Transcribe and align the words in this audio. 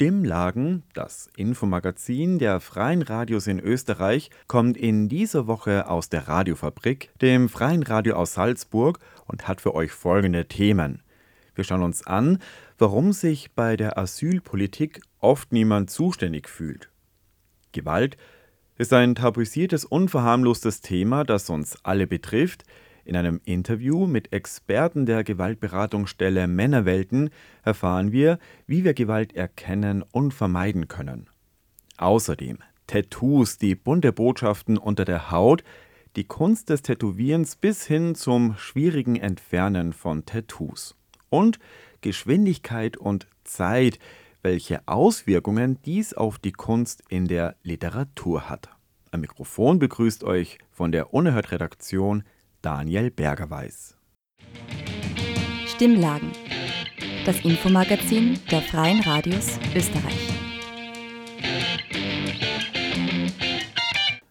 Stimmlagen, 0.00 0.82
das 0.94 1.28
Infomagazin 1.36 2.38
der 2.38 2.60
Freien 2.60 3.02
Radios 3.02 3.46
in 3.46 3.60
Österreich, 3.60 4.30
kommt 4.46 4.78
in 4.78 5.10
dieser 5.10 5.46
Woche 5.46 5.90
aus 5.90 6.08
der 6.08 6.26
Radiofabrik, 6.26 7.10
dem 7.20 7.50
Freien 7.50 7.82
Radio 7.82 8.14
aus 8.14 8.32
Salzburg, 8.32 8.98
und 9.26 9.46
hat 9.46 9.60
für 9.60 9.74
euch 9.74 9.92
folgende 9.92 10.48
Themen. 10.48 11.02
Wir 11.54 11.64
schauen 11.64 11.82
uns 11.82 12.06
an, 12.06 12.38
warum 12.78 13.12
sich 13.12 13.52
bei 13.52 13.76
der 13.76 13.98
Asylpolitik 13.98 15.02
oft 15.18 15.52
niemand 15.52 15.90
zuständig 15.90 16.48
fühlt. 16.48 16.88
Gewalt 17.72 18.16
ist 18.78 18.94
ein 18.94 19.14
tabuisiertes, 19.14 19.84
unverharmlostes 19.84 20.80
Thema, 20.80 21.24
das 21.24 21.50
uns 21.50 21.76
alle 21.84 22.06
betrifft, 22.06 22.64
in 23.10 23.16
einem 23.16 23.40
Interview 23.44 24.06
mit 24.06 24.32
Experten 24.32 25.04
der 25.04 25.24
Gewaltberatungsstelle 25.24 26.46
Männerwelten 26.46 27.30
erfahren 27.64 28.12
wir, 28.12 28.38
wie 28.68 28.84
wir 28.84 28.94
Gewalt 28.94 29.34
erkennen 29.34 30.04
und 30.12 30.32
vermeiden 30.32 30.86
können. 30.86 31.28
Außerdem 31.96 32.58
Tattoos, 32.86 33.58
die 33.58 33.74
bunte 33.74 34.12
Botschaften 34.12 34.78
unter 34.78 35.04
der 35.04 35.32
Haut, 35.32 35.64
die 36.14 36.22
Kunst 36.22 36.70
des 36.70 36.82
Tätowierens 36.82 37.56
bis 37.56 37.84
hin 37.84 38.14
zum 38.14 38.56
schwierigen 38.56 39.16
Entfernen 39.16 39.92
von 39.92 40.24
Tattoos. 40.24 40.94
Und 41.30 41.58
Geschwindigkeit 42.02 42.96
und 42.96 43.26
Zeit, 43.42 43.98
welche 44.40 44.86
Auswirkungen 44.86 45.78
dies 45.84 46.14
auf 46.14 46.38
die 46.38 46.52
Kunst 46.52 47.02
in 47.08 47.26
der 47.26 47.56
Literatur 47.64 48.48
hat. 48.48 48.68
Am 49.10 49.22
Mikrofon 49.22 49.80
begrüßt 49.80 50.22
euch 50.22 50.58
von 50.70 50.92
der 50.92 51.12
Unerhört 51.12 51.50
Redaktion 51.50 52.22
Daniel 52.62 53.10
Bergerweis. 53.10 53.96
Stimmlagen. 55.66 56.30
Das 57.24 57.40
Infomagazin 57.40 58.38
der 58.50 58.60
Freien 58.60 59.00
Radios 59.00 59.58
Österreich. 59.74 60.28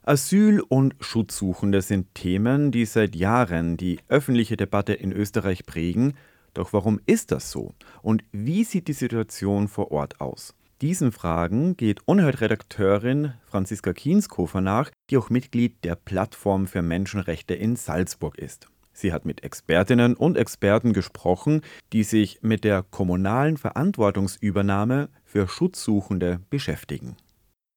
Asyl 0.03 0.59
und 0.59 0.95
Schutzsuchende 0.99 1.81
sind 1.81 2.13
Themen, 2.13 2.71
die 2.71 2.85
seit 2.85 3.15
Jahren 3.15 3.77
die 3.77 3.99
öffentliche 4.09 4.57
Debatte 4.57 4.93
in 4.93 5.11
Österreich 5.11 5.65
prägen. 5.65 6.13
Doch 6.53 6.71
warum 6.71 6.99
ist 7.07 7.31
das 7.31 7.49
so? 7.49 7.73
Und 8.03 8.23
wie 8.31 8.63
sieht 8.63 8.87
die 8.87 8.93
Situation 8.93 9.67
vor 9.67 9.91
Ort 9.91 10.21
aus? 10.21 10.53
Diesen 10.81 11.11
Fragen 11.11 11.75
geht 11.75 12.07
Unerhört-Redakteurin 12.07 13.33
Franziska 13.43 13.91
Kienskofer 13.91 14.61
nach, 14.61 14.91
die 15.09 15.17
auch 15.17 15.29
Mitglied 15.29 15.83
der 15.83 15.95
Plattform 15.95 16.67
für 16.67 16.81
Menschenrechte 16.81 17.53
in 17.53 17.75
Salzburg 17.75 18.37
ist. 18.37 18.67
Sie 18.93 19.11
hat 19.11 19.25
mit 19.25 19.43
Expertinnen 19.43 20.15
und 20.15 20.37
Experten 20.37 20.93
gesprochen, 20.93 21.63
die 21.91 22.03
sich 22.05 22.39
mit 22.43 22.63
der 22.63 22.85
kommunalen 22.91 23.57
Verantwortungsübernahme 23.57 25.09
für 25.25 25.49
Schutzsuchende 25.49 26.39
beschäftigen. 26.49 27.17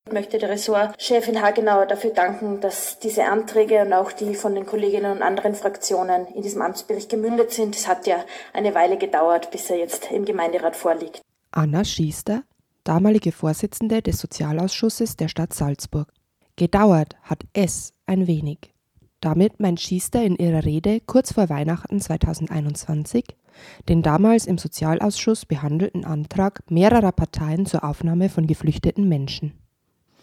Ich 0.06 0.12
möchte 0.12 0.38
der 0.38 0.50
Ressortchefin 0.50 1.42
Hagenauer 1.42 1.86
dafür 1.86 2.10
danken, 2.10 2.60
dass 2.60 3.00
diese 3.00 3.24
Anträge 3.24 3.80
und 3.80 3.92
auch 3.94 4.12
die 4.12 4.36
von 4.36 4.54
den 4.54 4.64
Kolleginnen 4.64 5.10
und 5.10 5.22
anderen 5.22 5.56
Fraktionen 5.56 6.28
in 6.36 6.42
diesem 6.42 6.62
Amtsbericht 6.62 7.10
gemündet 7.10 7.50
sind. 7.50 7.74
Es 7.74 7.88
hat 7.88 8.06
ja 8.06 8.24
eine 8.52 8.76
Weile 8.76 8.96
gedauert, 8.96 9.50
bis 9.50 9.70
er 9.70 9.78
jetzt 9.78 10.08
im 10.12 10.24
Gemeinderat 10.24 10.76
vorliegt. 10.76 11.20
Anna 11.50 11.84
Schiester 11.84 12.44
damalige 12.84 13.32
Vorsitzende 13.32 14.02
des 14.02 14.18
Sozialausschusses 14.18 15.16
der 15.16 15.28
Stadt 15.28 15.52
Salzburg. 15.54 16.12
Gedauert 16.56 17.16
hat 17.22 17.44
es 17.52 17.94
ein 18.06 18.26
wenig. 18.26 18.72
Damit 19.20 19.60
meint 19.60 19.80
Schiester 19.80 20.22
in 20.22 20.36
ihrer 20.36 20.64
Rede 20.64 21.00
kurz 21.00 21.32
vor 21.32 21.48
Weihnachten 21.48 22.00
2021 22.00 23.24
den 23.88 24.02
damals 24.02 24.46
im 24.46 24.58
Sozialausschuss 24.58 25.46
behandelten 25.46 26.04
Antrag 26.04 26.60
mehrerer 26.68 27.12
Parteien 27.12 27.66
zur 27.66 27.84
Aufnahme 27.84 28.28
von 28.28 28.46
geflüchteten 28.46 29.08
Menschen. 29.08 29.58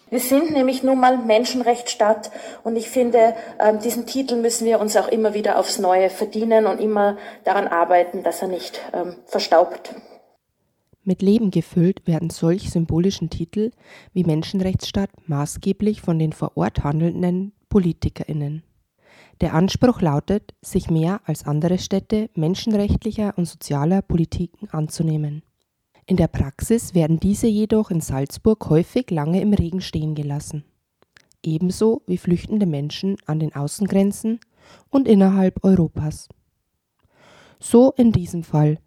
Wir 0.10 0.20
sind 0.20 0.52
nämlich 0.52 0.82
nun 0.82 1.00
mal 1.00 1.20
Menschenrechtsstaat 1.20 2.32
und 2.64 2.76
ich 2.76 2.90
finde, 2.90 3.36
ähm, 3.60 3.80
diesen 3.80 4.08
Titel 4.08 4.38
müssen 4.38 4.66
wir 4.66 4.80
uns 4.80 4.98
auch 4.98 5.08
immer 5.08 5.36
wieder 5.36 5.60
aufs 5.60 5.78
Neue 5.78 6.10
verdienen 6.10 6.66
und 6.66 6.80
immer 6.80 7.18
daran 7.44 7.68
arbeiten, 7.68 8.24
dass 8.24 8.42
er 8.42 8.48
nicht 8.48 8.82
ähm, 8.92 9.16
verstaubt. 9.28 9.94
Mit 11.10 11.24
Leben 11.24 11.50
gefüllt 11.50 12.06
werden 12.06 12.30
solch 12.30 12.70
symbolischen 12.70 13.32
Titel 13.32 13.72
wie 14.14 14.24
Menschenrechtsstaat 14.24 15.10
maßgeblich 15.28 16.02
von 16.02 16.20
den 16.20 16.34
vor 16.34 16.56
Ort 16.56 16.84
handelnden 16.84 17.52
PolitikerInnen. 17.68 18.62
Der 19.42 19.56
Anspruch 19.56 20.02
lautet, 20.02 20.54
sich 20.62 20.92
mehr 20.92 21.22
als 21.26 21.48
andere 21.48 21.80
Städte 21.80 22.30
menschenrechtlicher 22.36 23.34
und 23.38 23.48
sozialer 23.48 24.04
Politiken 24.04 24.70
anzunehmen. 24.70 25.42
In 26.06 26.16
der 26.16 26.28
Praxis 26.28 26.94
werden 26.94 27.20
diese 27.20 27.48
jedoch 27.48 27.90
in 27.90 28.02
Salzburg 28.02 28.70
häufig 28.70 29.10
lange 29.10 29.42
im 29.42 29.54
Regen 29.54 29.82
stehen 29.82 30.14
gelassen. 30.14 30.64
Ebenso 31.42 32.04
wie 32.06 32.20
flüchtende 32.20 32.68
Menschen 32.68 33.18
an 33.26 33.40
den 33.40 33.56
Außengrenzen 33.56 34.40
und 34.92 35.08
innerhalb 35.08 35.64
Europas. 35.64 36.30
So 37.60 37.94
in 37.98 38.12
diesem 38.12 38.44
Fall, 38.44 38.78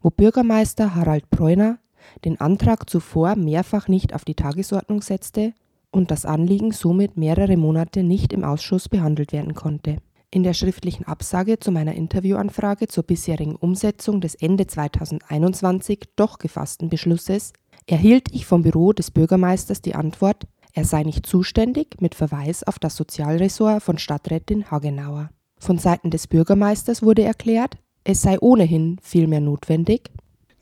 wo 0.00 0.10
Bürgermeister 0.10 0.94
Harald 0.94 1.30
Preuner 1.30 1.78
den 2.24 2.40
Antrag 2.40 2.88
zuvor 2.90 3.36
mehrfach 3.36 3.88
nicht 3.88 4.14
auf 4.14 4.24
die 4.24 4.34
Tagesordnung 4.34 5.02
setzte 5.02 5.52
und 5.90 6.10
das 6.10 6.24
Anliegen 6.24 6.72
somit 6.72 7.16
mehrere 7.16 7.56
Monate 7.56 8.02
nicht 8.02 8.32
im 8.32 8.44
Ausschuss 8.44 8.88
behandelt 8.88 9.32
werden 9.32 9.54
konnte. 9.54 9.98
In 10.30 10.42
der 10.42 10.54
schriftlichen 10.54 11.06
Absage 11.06 11.58
zu 11.58 11.70
meiner 11.70 11.94
Interviewanfrage 11.94 12.88
zur 12.88 13.04
bisherigen 13.04 13.54
Umsetzung 13.54 14.22
des 14.22 14.34
Ende 14.34 14.66
2021 14.66 16.08
doch 16.16 16.38
gefassten 16.38 16.88
Beschlusses 16.88 17.52
erhielt 17.86 18.32
ich 18.32 18.46
vom 18.46 18.62
Büro 18.62 18.94
des 18.94 19.10
Bürgermeisters 19.10 19.82
die 19.82 19.94
Antwort, 19.94 20.46
er 20.72 20.86
sei 20.86 21.02
nicht 21.02 21.26
zuständig 21.26 22.00
mit 22.00 22.14
Verweis 22.14 22.62
auf 22.62 22.78
das 22.78 22.96
Sozialressort 22.96 23.82
von 23.82 23.98
Stadträtin 23.98 24.70
Hagenauer. 24.70 25.28
Von 25.58 25.76
Seiten 25.76 26.10
des 26.10 26.26
Bürgermeisters 26.26 27.02
wurde 27.02 27.24
erklärt, 27.24 27.76
es 28.04 28.22
sei 28.22 28.38
ohnehin 28.40 28.98
vielmehr 29.02 29.40
notwendig, 29.40 30.10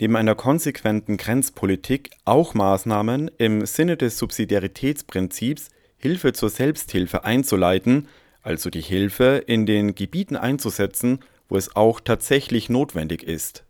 neben 0.00 0.16
einer 0.16 0.34
konsequenten 0.34 1.16
Grenzpolitik 1.16 2.10
auch 2.24 2.54
Maßnahmen 2.54 3.30
im 3.38 3.66
Sinne 3.66 3.96
des 3.96 4.18
Subsidiaritätsprinzips 4.18 5.68
Hilfe 5.98 6.32
zur 6.32 6.48
Selbsthilfe 6.48 7.24
einzuleiten, 7.24 8.08
also 8.42 8.70
die 8.70 8.80
Hilfe 8.80 9.42
in 9.46 9.66
den 9.66 9.94
Gebieten 9.94 10.36
einzusetzen, 10.36 11.18
wo 11.50 11.56
es 11.56 11.76
auch 11.76 12.00
tatsächlich 12.00 12.70
notwendig 12.70 13.22
ist. 13.22 13.64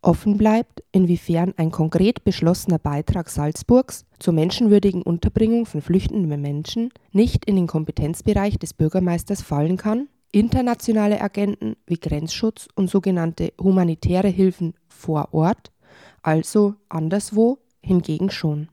Offen 0.00 0.38
bleibt, 0.38 0.82
inwiefern 0.90 1.52
ein 1.58 1.70
konkret 1.70 2.24
beschlossener 2.24 2.78
Beitrag 2.78 3.28
Salzburgs 3.28 4.04
zur 4.18 4.32
menschenwürdigen 4.32 5.02
Unterbringung 5.02 5.66
von 5.66 5.82
flüchtenden 5.82 6.40
Menschen 6.40 6.90
nicht 7.12 7.44
in 7.44 7.56
den 7.56 7.66
Kompetenzbereich 7.66 8.58
des 8.58 8.72
Bürgermeisters 8.72 9.42
fallen 9.42 9.76
kann 9.76 10.08
Internationale 10.34 11.20
Agenten 11.20 11.76
wie 11.86 11.98
Grenzschutz 11.98 12.66
und 12.74 12.88
sogenannte 12.88 13.52
humanitäre 13.60 14.28
Hilfen 14.28 14.72
vor 14.88 15.28
Ort, 15.32 15.70
also 16.22 16.74
anderswo, 16.88 17.58
hingegen 17.82 18.30
schon. 18.30 18.68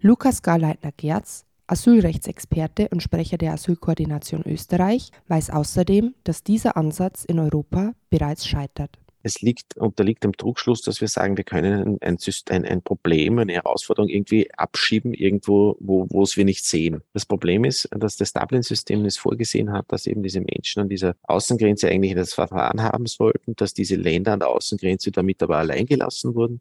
Lukas 0.00 0.42
Garleitner-Gerz, 0.42 1.46
Asylrechtsexperte 1.66 2.88
und 2.90 3.02
Sprecher 3.02 3.38
der 3.38 3.54
Asylkoordination 3.54 4.42
Österreich, 4.44 5.10
weiß 5.28 5.48
außerdem, 5.48 6.14
dass 6.24 6.42
dieser 6.42 6.76
Ansatz 6.76 7.24
in 7.24 7.38
Europa 7.38 7.94
bereits 8.10 8.46
scheitert 8.46 9.01
es 9.22 9.40
liegt, 9.40 9.76
unterliegt 9.76 10.24
dem 10.24 10.36
Trugschluss, 10.36 10.82
dass 10.82 11.00
wir 11.00 11.08
sagen, 11.08 11.36
wir 11.36 11.44
können 11.44 11.98
ein, 12.00 12.18
ein, 12.48 12.64
ein 12.64 12.82
Problem, 12.82 13.38
eine 13.38 13.54
Herausforderung 13.54 14.08
irgendwie 14.08 14.52
abschieben, 14.54 15.14
irgendwo, 15.14 15.76
wo, 15.80 16.06
wo 16.10 16.22
es 16.22 16.36
wir 16.36 16.44
nicht 16.44 16.64
sehen. 16.64 17.02
Das 17.12 17.26
Problem 17.26 17.64
ist, 17.64 17.88
dass 17.92 18.16
das 18.16 18.32
Dublin-System 18.32 19.04
es 19.04 19.18
vorgesehen 19.18 19.72
hat, 19.72 19.86
dass 19.88 20.06
eben 20.06 20.22
diese 20.22 20.40
Menschen 20.40 20.82
an 20.82 20.88
dieser 20.88 21.14
Außengrenze 21.22 21.88
eigentlich 21.88 22.14
das 22.14 22.34
Verfahren 22.34 22.82
haben 22.82 23.06
sollten, 23.06 23.54
dass 23.56 23.74
diese 23.74 23.96
Länder 23.96 24.32
an 24.32 24.40
der 24.40 24.48
Außengrenze 24.48 25.10
damit 25.10 25.42
aber 25.42 25.58
allein 25.58 25.86
gelassen 25.86 26.34
wurden, 26.34 26.60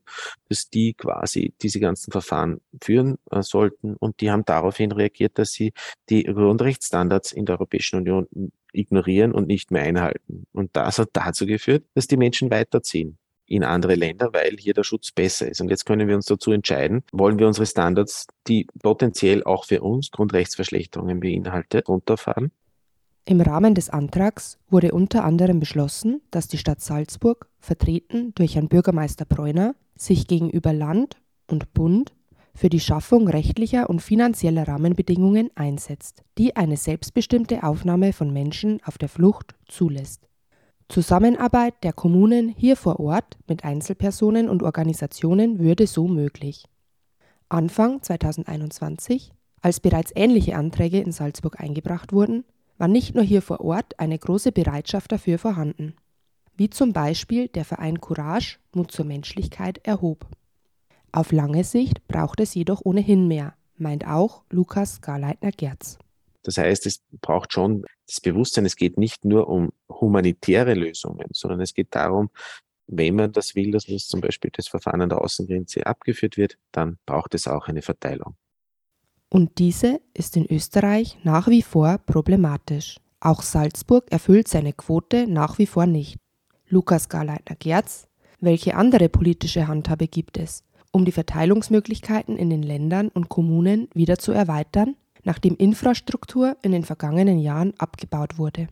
dass 0.49 0.69
die 0.69 0.93
quasi 0.93 1.53
diese 1.61 1.79
ganzen 1.79 2.11
Verfahren 2.11 2.61
führen 2.81 3.17
äh, 3.31 3.41
sollten 3.41 3.95
und 3.95 4.21
die 4.21 4.31
haben 4.31 4.45
daraufhin 4.45 4.91
reagiert, 4.91 5.37
dass 5.37 5.51
sie 5.51 5.73
die 6.09 6.23
Grundrechtsstandards 6.23 7.31
in 7.31 7.45
der 7.45 7.55
Europäischen 7.55 7.97
Union 7.97 8.27
ignorieren 8.73 9.31
und 9.31 9.47
nicht 9.47 9.71
mehr 9.71 9.83
einhalten. 9.83 10.45
Und 10.53 10.71
das 10.73 10.99
hat 10.99 11.09
dazu 11.13 11.45
geführt, 11.45 11.85
dass 11.93 12.07
die 12.07 12.17
Menschen 12.17 12.51
weiterziehen 12.51 13.17
in 13.45 13.63
andere 13.63 13.95
Länder, 13.95 14.29
weil 14.31 14.55
hier 14.57 14.73
der 14.73 14.83
Schutz 14.83 15.11
besser 15.11 15.49
ist. 15.49 15.59
Und 15.59 15.69
jetzt 15.69 15.85
können 15.85 16.07
wir 16.07 16.15
uns 16.15 16.25
dazu 16.25 16.51
entscheiden, 16.51 17.03
wollen 17.11 17.37
wir 17.37 17.47
unsere 17.47 17.65
Standards, 17.65 18.27
die 18.47 18.65
potenziell 18.81 19.43
auch 19.43 19.65
für 19.65 19.81
uns 19.81 20.09
Grundrechtsverschlechterungen 20.11 21.19
beinhaltet, 21.19 21.89
runterfahren 21.89 22.51
Im 23.25 23.41
Rahmen 23.41 23.75
des 23.75 23.89
Antrags 23.89 24.57
wurde 24.69 24.93
unter 24.93 25.25
anderem 25.25 25.59
beschlossen, 25.59 26.21
dass 26.31 26.47
die 26.47 26.57
Stadt 26.57 26.79
Salzburg, 26.79 27.49
vertreten 27.59 28.33
durch 28.35 28.55
Herrn 28.55 28.69
Bürgermeister 28.69 29.25
Bräuner, 29.25 29.75
sich 29.95 30.27
gegenüber 30.27 30.71
Land 30.71 31.17
und 31.47 31.73
Bund 31.73 32.13
für 32.53 32.69
die 32.69 32.79
Schaffung 32.79 33.27
rechtlicher 33.27 33.89
und 33.89 34.01
finanzieller 34.01 34.67
Rahmenbedingungen 34.67 35.49
einsetzt, 35.55 36.23
die 36.37 36.55
eine 36.55 36.77
selbstbestimmte 36.77 37.63
Aufnahme 37.63 38.13
von 38.13 38.31
Menschen 38.31 38.79
auf 38.85 38.97
der 38.97 39.09
Flucht 39.09 39.55
zulässt. 39.67 40.27
Zusammenarbeit 40.89 41.75
der 41.83 41.93
Kommunen 41.93 42.49
hier 42.49 42.75
vor 42.75 42.99
Ort 42.99 43.37
mit 43.47 43.63
Einzelpersonen 43.63 44.49
und 44.49 44.61
Organisationen 44.61 45.59
würde 45.59 45.87
so 45.87 46.07
möglich. 46.07 46.65
Anfang 47.47 48.01
2021, 48.01 49.31
als 49.61 49.79
bereits 49.79 50.11
ähnliche 50.15 50.55
Anträge 50.57 50.99
in 50.99 51.11
Salzburg 51.11 51.61
eingebracht 51.61 52.11
wurden, 52.11 52.43
war 52.77 52.87
nicht 52.87 53.15
nur 53.15 53.23
hier 53.23 53.41
vor 53.41 53.61
Ort 53.61 53.99
eine 53.99 54.17
große 54.17 54.51
Bereitschaft 54.51 55.11
dafür 55.11 55.37
vorhanden, 55.37 55.95
wie 56.57 56.69
zum 56.69 56.93
Beispiel 56.93 57.47
der 57.47 57.63
Verein 57.63 58.01
Courage 58.01 58.57
Mut 58.73 58.91
zur 58.91 59.05
Menschlichkeit 59.05 59.79
erhob. 59.83 60.25
Auf 61.11 61.31
lange 61.31 61.63
Sicht 61.63 62.07
braucht 62.07 62.39
es 62.39 62.53
jedoch 62.53 62.81
ohnehin 62.83 63.27
mehr, 63.27 63.55
meint 63.77 64.07
auch 64.07 64.43
Lukas 64.49 65.01
Garleitner-Gerz. 65.01 65.97
Das 66.43 66.57
heißt, 66.57 66.85
es 66.85 67.01
braucht 67.21 67.53
schon 67.53 67.85
das 68.07 68.21
Bewusstsein, 68.21 68.65
es 68.65 68.75
geht 68.75 68.97
nicht 68.97 69.25
nur 69.25 69.47
um 69.47 69.71
humanitäre 69.89 70.73
Lösungen, 70.73 71.27
sondern 71.31 71.61
es 71.61 71.73
geht 71.73 71.93
darum, 71.93 72.29
wenn 72.87 73.15
man 73.15 73.31
das 73.31 73.55
will, 73.55 73.71
dass 73.71 73.85
zum 73.85 74.21
Beispiel 74.21 74.51
das 74.53 74.67
Verfahren 74.67 75.01
an 75.01 75.09
der 75.09 75.21
Außengrenze 75.21 75.85
abgeführt 75.85 76.37
wird, 76.37 76.57
dann 76.71 76.97
braucht 77.05 77.35
es 77.35 77.47
auch 77.47 77.67
eine 77.67 77.81
Verteilung. 77.81 78.35
Und 79.29 79.59
diese 79.59 80.01
ist 80.13 80.35
in 80.35 80.45
Österreich 80.51 81.17
nach 81.23 81.47
wie 81.47 81.61
vor 81.61 81.99
problematisch. 81.99 82.97
Auch 83.21 83.43
Salzburg 83.43 84.11
erfüllt 84.11 84.47
seine 84.47 84.73
Quote 84.73 85.27
nach 85.27 85.57
wie 85.57 85.67
vor 85.67 85.85
nicht. 85.85 86.17
Lukas 86.67 87.07
Garleitner-Gerz, 87.07 88.07
welche 88.41 88.75
andere 88.75 89.07
politische 89.07 89.67
Handhabe 89.67 90.07
gibt 90.07 90.37
es, 90.37 90.63
um 90.91 91.05
die 91.05 91.11
Verteilungsmöglichkeiten 91.11 92.37
in 92.37 92.49
den 92.49 92.63
Ländern 92.63 93.09
und 93.09 93.29
Kommunen 93.29 93.89
wieder 93.93 94.17
zu 94.17 94.31
erweitern, 94.31 94.95
nachdem 95.23 95.55
Infrastruktur 95.55 96.57
in 96.61 96.71
den 96.71 96.83
vergangenen 96.83 97.39
Jahren 97.39 97.73
abgebaut 97.77 98.37
wurde? 98.37 98.67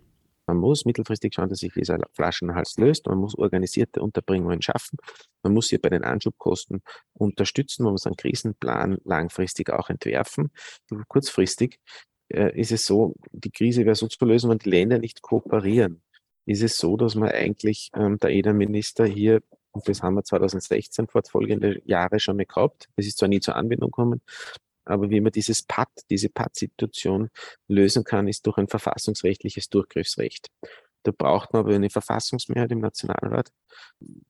Man 0.50 0.57
muss 0.57 0.83
mittelfristig 0.83 1.36
schauen, 1.36 1.50
dass 1.50 1.60
sich 1.60 1.74
dieser 1.74 2.00
Flaschenhals 2.13 2.75
löst. 2.77 3.06
Man 3.06 3.19
muss 3.19 3.36
organisierte 3.36 4.01
Unterbringungen 4.01 4.63
schaffen. 4.63 4.98
Man 5.44 5.54
muss 5.54 5.69
hier 5.69 5.80
bei 5.80 5.89
den 5.89 6.04
Anschubkosten 6.04 6.81
unterstützen. 7.13 7.83
Man 7.83 7.92
muss 7.92 8.07
einen 8.07 8.16
Krisenplan 8.16 8.98
langfristig 9.04 9.69
auch 9.69 9.92
entwerfen. 9.92 10.50
Kurzfristig 11.07 11.80
äh, 12.30 12.60
ist 12.60 12.72
es 12.72 12.88
so, 12.88 13.13
die 13.31 13.51
Krise 13.51 13.86
wäre 13.86 13.94
so 13.94 14.07
zu 14.07 14.25
lösen, 14.25 14.50
wenn 14.50 14.57
die 14.57 14.72
Länder 14.72 14.98
nicht 14.98 15.22
kooperieren. 15.22 16.01
Ist 16.48 16.63
es 16.63 16.77
so, 16.77 16.98
dass 16.98 17.13
man 17.13 17.30
eigentlich 17.30 17.92
ähm, 17.94 18.18
der 18.18 18.31
EDA-Minister 18.31 19.06
hier 19.06 19.42
und 19.79 19.89
das 19.89 20.03
haben 20.03 20.15
wir 20.15 20.23
2016 20.23 21.07
fortfolgende 21.07 21.81
Jahre 21.85 22.19
schon 22.19 22.37
mal 22.37 22.45
gehabt. 22.45 22.89
Das 22.95 23.05
ist 23.05 23.17
zwar 23.17 23.29
nie 23.29 23.39
zur 23.39 23.55
Anwendung 23.55 23.91
gekommen, 23.91 24.21
aber 24.85 25.09
wie 25.09 25.21
man 25.21 25.31
dieses 25.31 25.63
PAD, 25.63 25.89
diese 26.09 26.29
PAD-Situation 26.29 27.29
lösen 27.67 28.03
kann, 28.03 28.27
ist 28.27 28.45
durch 28.45 28.57
ein 28.57 28.67
verfassungsrechtliches 28.67 29.69
Durchgriffsrecht. 29.69 30.49
Da 31.03 31.11
braucht 31.11 31.53
man 31.53 31.61
aber 31.61 31.73
eine 31.73 31.89
Verfassungsmehrheit 31.89 32.71
im 32.71 32.79
Nationalrat 32.79 33.51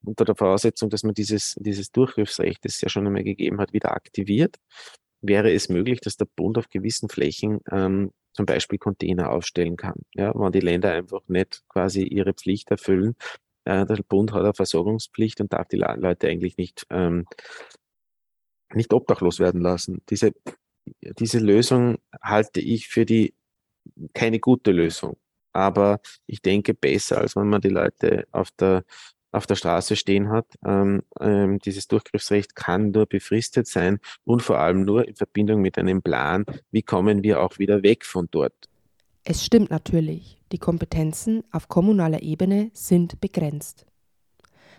unter 0.04 0.26
der 0.26 0.36
Voraussetzung, 0.36 0.90
dass 0.90 1.04
man 1.04 1.14
dieses, 1.14 1.56
dieses 1.60 1.92
Durchgriffsrecht, 1.92 2.64
das 2.64 2.76
es 2.76 2.82
ja 2.82 2.90
schon 2.90 3.08
einmal 3.08 3.24
gegeben 3.24 3.60
hat, 3.60 3.74
wieder 3.74 3.94
aktiviert. 3.94 4.58
Wäre 5.22 5.52
es 5.52 5.70
möglich, 5.70 6.00
dass 6.02 6.18
der 6.18 6.28
Bund 6.36 6.58
auf 6.58 6.70
gewissen 6.70 7.10
Flächen 7.10 7.60
ähm, 7.72 8.12
zum 8.34 8.46
Beispiel 8.46 8.78
Container 8.78 9.32
aufstellen 9.32 9.76
kann. 9.76 9.96
Ja, 10.14 10.34
wenn 10.36 10.52
die 10.52 10.60
Länder 10.60 10.92
einfach 10.92 11.22
nicht 11.28 11.64
quasi 11.68 12.04
ihre 12.04 12.34
Pflicht 12.34 12.70
erfüllen. 12.72 13.16
Äh, 13.66 13.86
der 13.86 14.04
Bund 14.08 14.34
hat 14.34 14.42
eine 14.42 14.54
Versorgungspflicht 14.54 15.42
und 15.42 15.54
darf 15.54 15.68
die 15.68 15.78
Leute 15.78 16.28
eigentlich 16.28 16.58
nicht 16.58 16.86
ähm, 16.90 17.26
nicht 18.74 18.94
obdachlos 18.94 19.40
werden 19.40 19.62
lassen. 19.62 20.02
Diese, 20.10 20.34
diese 21.02 21.40
Lösung 21.40 21.98
halte 22.22 22.60
ich 22.60 22.88
für 22.88 23.06
die 23.06 23.34
keine 24.14 24.40
gute 24.40 24.72
Lösung. 24.72 25.18
Aber 25.54 26.00
ich 26.28 26.42
denke 26.42 26.74
besser, 26.74 27.20
als 27.20 27.36
wenn 27.36 27.50
man 27.50 27.62
die 27.62 27.70
Leute 27.70 28.28
auf 28.32 28.52
der, 28.52 28.84
auf 29.32 29.48
der 29.48 29.56
Straße 29.56 29.96
stehen 29.96 30.30
hat. 30.30 30.46
Ähm, 30.64 31.02
ähm, 31.20 31.60
dieses 31.60 31.88
Durchgriffsrecht 31.88 32.56
kann 32.56 32.92
nur 32.92 33.08
befristet 33.08 33.68
sein 33.68 34.00
und 34.26 34.44
vor 34.44 34.60
allem 34.60 34.84
nur 34.86 35.08
in 35.08 35.16
Verbindung 35.16 35.62
mit 35.62 35.78
einem 35.78 36.02
Plan, 36.02 36.46
wie 36.72 36.84
kommen 36.84 37.24
wir 37.24 37.42
auch 37.42 37.58
wieder 37.58 37.82
weg 37.82 38.06
von 38.06 38.28
dort. 38.30 38.54
Es 39.24 39.46
stimmt 39.46 39.70
natürlich, 39.70 40.42
die 40.52 40.58
Kompetenzen 40.58 41.44
auf 41.52 41.68
kommunaler 41.68 42.22
Ebene 42.24 42.72
sind 42.74 43.22
begrenzt. 43.22 43.86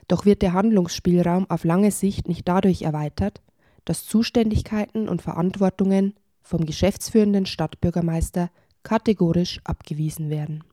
Doch 0.09 0.25
wird 0.25 0.43
der 0.43 0.53
Handlungsspielraum 0.53 1.49
auf 1.49 1.65
lange 1.65 1.91
Sicht 1.93 2.27
nicht 2.27 2.49
dadurch 2.49 2.83
erweitert, 2.83 3.43
dass 3.85 4.07
Zuständigkeiten 4.07 5.09
und 5.09 5.23
Verantwortungen 5.23 6.15
vom 6.43 6.67
geschäftsführenden 6.67 7.47
Stadtbürgermeister 7.47 8.51
kategorisch 8.83 9.61
abgewiesen 9.65 10.31
werden. 10.31 10.65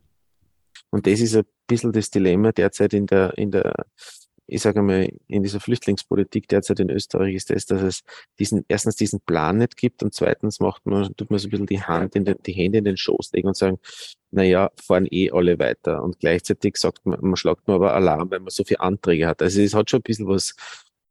Und 0.89 1.05
das 1.05 1.19
ist 1.19 1.35
ein 1.35 1.43
bisschen 1.67 1.91
das 1.91 2.09
Dilemma 2.09 2.51
derzeit 2.51 2.93
in 2.93 3.05
der, 3.05 3.37
in 3.37 3.51
der, 3.51 3.73
ich 4.47 4.61
sage 4.61 4.81
mal, 4.81 5.09
in 5.27 5.43
dieser 5.43 5.59
Flüchtlingspolitik 5.59 6.47
derzeit 6.47 6.79
in 6.79 6.89
Österreich 6.89 7.35
ist 7.35 7.49
das, 7.49 7.65
dass 7.65 7.81
es 7.81 8.03
diesen, 8.39 8.63
erstens 8.69 8.95
diesen 8.95 9.19
Plan 9.19 9.57
nicht 9.57 9.75
gibt 9.75 10.01
und 10.03 10.13
zweitens 10.13 10.59
macht 10.61 10.85
man, 10.85 11.13
tut 11.15 11.29
man 11.29 11.39
so 11.39 11.47
ein 11.47 11.51
bisschen 11.51 11.65
die 11.65 11.81
Hand 11.81 12.15
in 12.15 12.23
den, 12.23 12.37
die 12.45 12.53
Hände 12.53 12.77
in 12.77 12.85
den 12.85 12.97
Schoß 12.97 13.33
legen 13.33 13.49
und 13.49 13.57
sagen, 13.57 13.77
naja, 14.31 14.71
fahren 14.81 15.07
eh 15.11 15.31
alle 15.31 15.59
weiter. 15.59 16.01
Und 16.01 16.19
gleichzeitig 16.19 16.77
sagt 16.77 17.05
man, 17.05 17.19
man 17.21 17.35
schlagt 17.35 17.67
man 17.67 17.75
aber 17.75 17.93
Alarm, 17.93 18.31
weil 18.31 18.39
man 18.39 18.49
so 18.49 18.63
viele 18.63 18.79
Anträge 18.79 19.27
hat. 19.27 19.41
Also 19.41 19.61
es 19.61 19.73
hat 19.73 19.89
schon 19.89 19.99
ein 19.99 20.03
bisschen 20.03 20.27
was, 20.27 20.55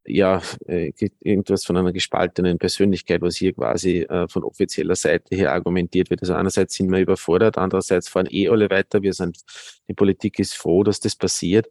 ja, 0.07 0.41
äh, 0.67 0.93
irgendwas 1.21 1.65
von 1.65 1.77
einer 1.77 1.93
gespaltenen 1.93 2.59
Persönlichkeit, 2.59 3.21
was 3.23 3.37
hier 3.37 3.53
quasi 3.53 4.01
äh, 4.03 4.29
von 4.29 4.45
offizieller 4.45 4.97
Seite 4.97 5.35
her 5.37 5.53
argumentiert 5.53 6.11
wird. 6.11 6.23
Also 6.23 6.35
einerseits 6.35 6.75
sind 6.75 6.91
wir 6.91 7.01
überfordert, 7.01 7.59
andererseits 7.59 8.09
fahren 8.09 8.29
eh 8.31 8.49
alle 8.49 8.71
weiter. 8.71 9.03
Wir 9.03 9.13
sind, 9.13 9.39
die 9.89 9.95
Politik 9.95 10.39
ist 10.39 10.55
froh, 10.55 10.85
dass 10.85 11.01
das 11.01 11.17
passiert. 11.17 11.67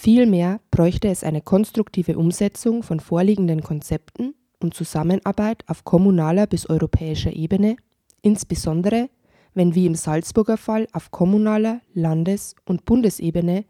Vielmehr 0.00 0.60
bräuchte 0.70 1.08
es 1.08 1.24
eine 1.24 1.40
konstruktive 1.40 2.16
Umsetzung 2.16 2.84
von 2.84 3.00
vorliegenden 3.00 3.64
Konzepten 3.64 4.36
und 4.60 4.72
Zusammenarbeit 4.72 5.64
auf 5.66 5.82
kommunaler 5.82 6.46
bis 6.46 6.70
europäischer 6.70 7.32
Ebene, 7.32 7.74
insbesondere 8.22 9.10
wenn 9.54 9.74
wie 9.74 9.86
im 9.86 9.96
Salzburger 9.96 10.56
Fall 10.56 10.86
auf 10.92 11.10
kommunaler, 11.10 11.80
Landes- 11.94 12.54
und 12.64 12.84
Bundesebene 12.84 13.64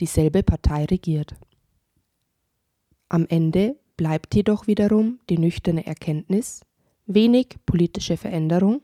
dieselbe 0.00 0.42
Partei 0.42 0.84
regiert. 0.84 1.36
Am 3.08 3.24
Ende 3.28 3.76
bleibt 3.96 4.34
jedoch 4.34 4.66
wiederum 4.66 5.20
die 5.30 5.38
nüchterne 5.38 5.86
Erkenntnis, 5.86 6.62
wenig 7.06 7.54
politische 7.66 8.16
Veränderung, 8.16 8.82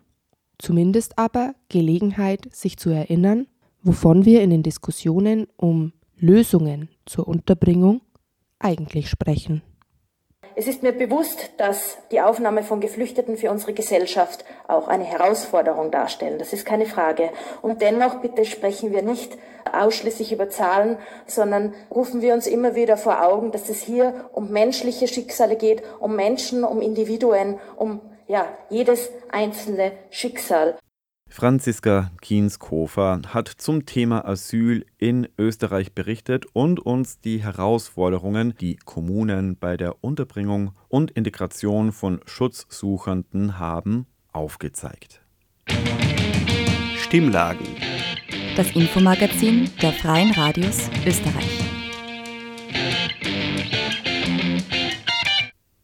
zumindest 0.59 1.19
aber 1.19 1.57
Gelegenheit, 1.69 2.55
sich 2.55 2.77
zu 2.77 2.91
erinnern, 2.91 3.49
wovon 3.83 4.25
wir 4.25 4.43
in 4.43 4.51
den 4.51 4.63
Diskussionen 4.63 5.49
um 5.57 5.93
Lösungen 6.25 6.89
zur 7.05 7.29
Unterbringung 7.29 8.01
eigentlich 8.59 9.11
sprechen. 9.11 9.63
Es 10.57 10.67
ist 10.67 10.83
mir 10.83 10.93
bewusst, 10.93 11.51
dass 11.59 11.99
die 12.13 12.21
Aufnahme 12.23 12.63
von 12.63 12.81
Geflüchteten 12.81 13.37
für 13.37 13.51
unsere 13.51 13.75
Gesellschaft 13.75 14.45
auch 14.67 14.89
eine 14.89 15.05
Herausforderung 15.05 15.91
darstellen. 15.91 16.39
Das 16.39 16.55
ist 16.55 16.65
keine 16.65 16.87
Frage. 16.87 17.31
Und 17.61 17.83
dennoch 17.83 18.23
bitte 18.23 18.47
sprechen 18.47 18.93
wir 18.93 19.03
nicht 19.03 19.37
ausschließlich 19.71 20.33
über 20.33 20.49
Zahlen, 20.49 20.97
sondern 21.27 21.75
rufen 21.91 22.23
wir 22.23 22.33
uns 22.33 22.47
immer 22.47 22.75
wieder 22.75 22.97
vor 22.97 23.23
Augen, 23.23 23.51
dass 23.51 23.69
es 23.69 23.83
hier 23.83 24.31
um 24.33 24.51
menschliche 24.51 25.09
Schicksale 25.09 25.57
geht, 25.57 25.83
um 25.99 26.17
Menschen, 26.17 26.65
um 26.65 26.81
Individuen, 26.81 27.59
um 27.77 28.01
ja, 28.29 28.47
jedes 28.71 29.11
einzelne 29.31 29.93
Schicksal. 30.11 30.79
Franziska 31.37 32.13
Kienskofer 32.21 33.21
hat 33.27 33.49
zum 33.49 33.87
Thema 33.87 34.25
Asyl 34.25 34.87
in 34.99 35.27
Österreich 35.37 35.93
berichtet 35.93 36.47
und 36.53 36.79
uns 36.79 37.19
die 37.19 37.43
Herausforderungen, 37.43 38.55
die 38.61 38.77
Kommunen 38.77 39.57
bei 39.57 39.77
der 39.77 40.05
Unterbringung 40.05 40.77
und 40.87 41.11
Integration 41.11 41.91
von 41.91 42.21
Schutzsuchenden 42.25 43.59
haben, 43.59 44.07
aufgezeigt. 44.31 45.23
Stimmlagen. 46.99 47.67
Das 48.55 48.71
Infomagazin 48.77 49.69
der 49.83 49.93
Freien 49.93 50.31
Radios 50.31 50.89
Österreich. 51.05 51.65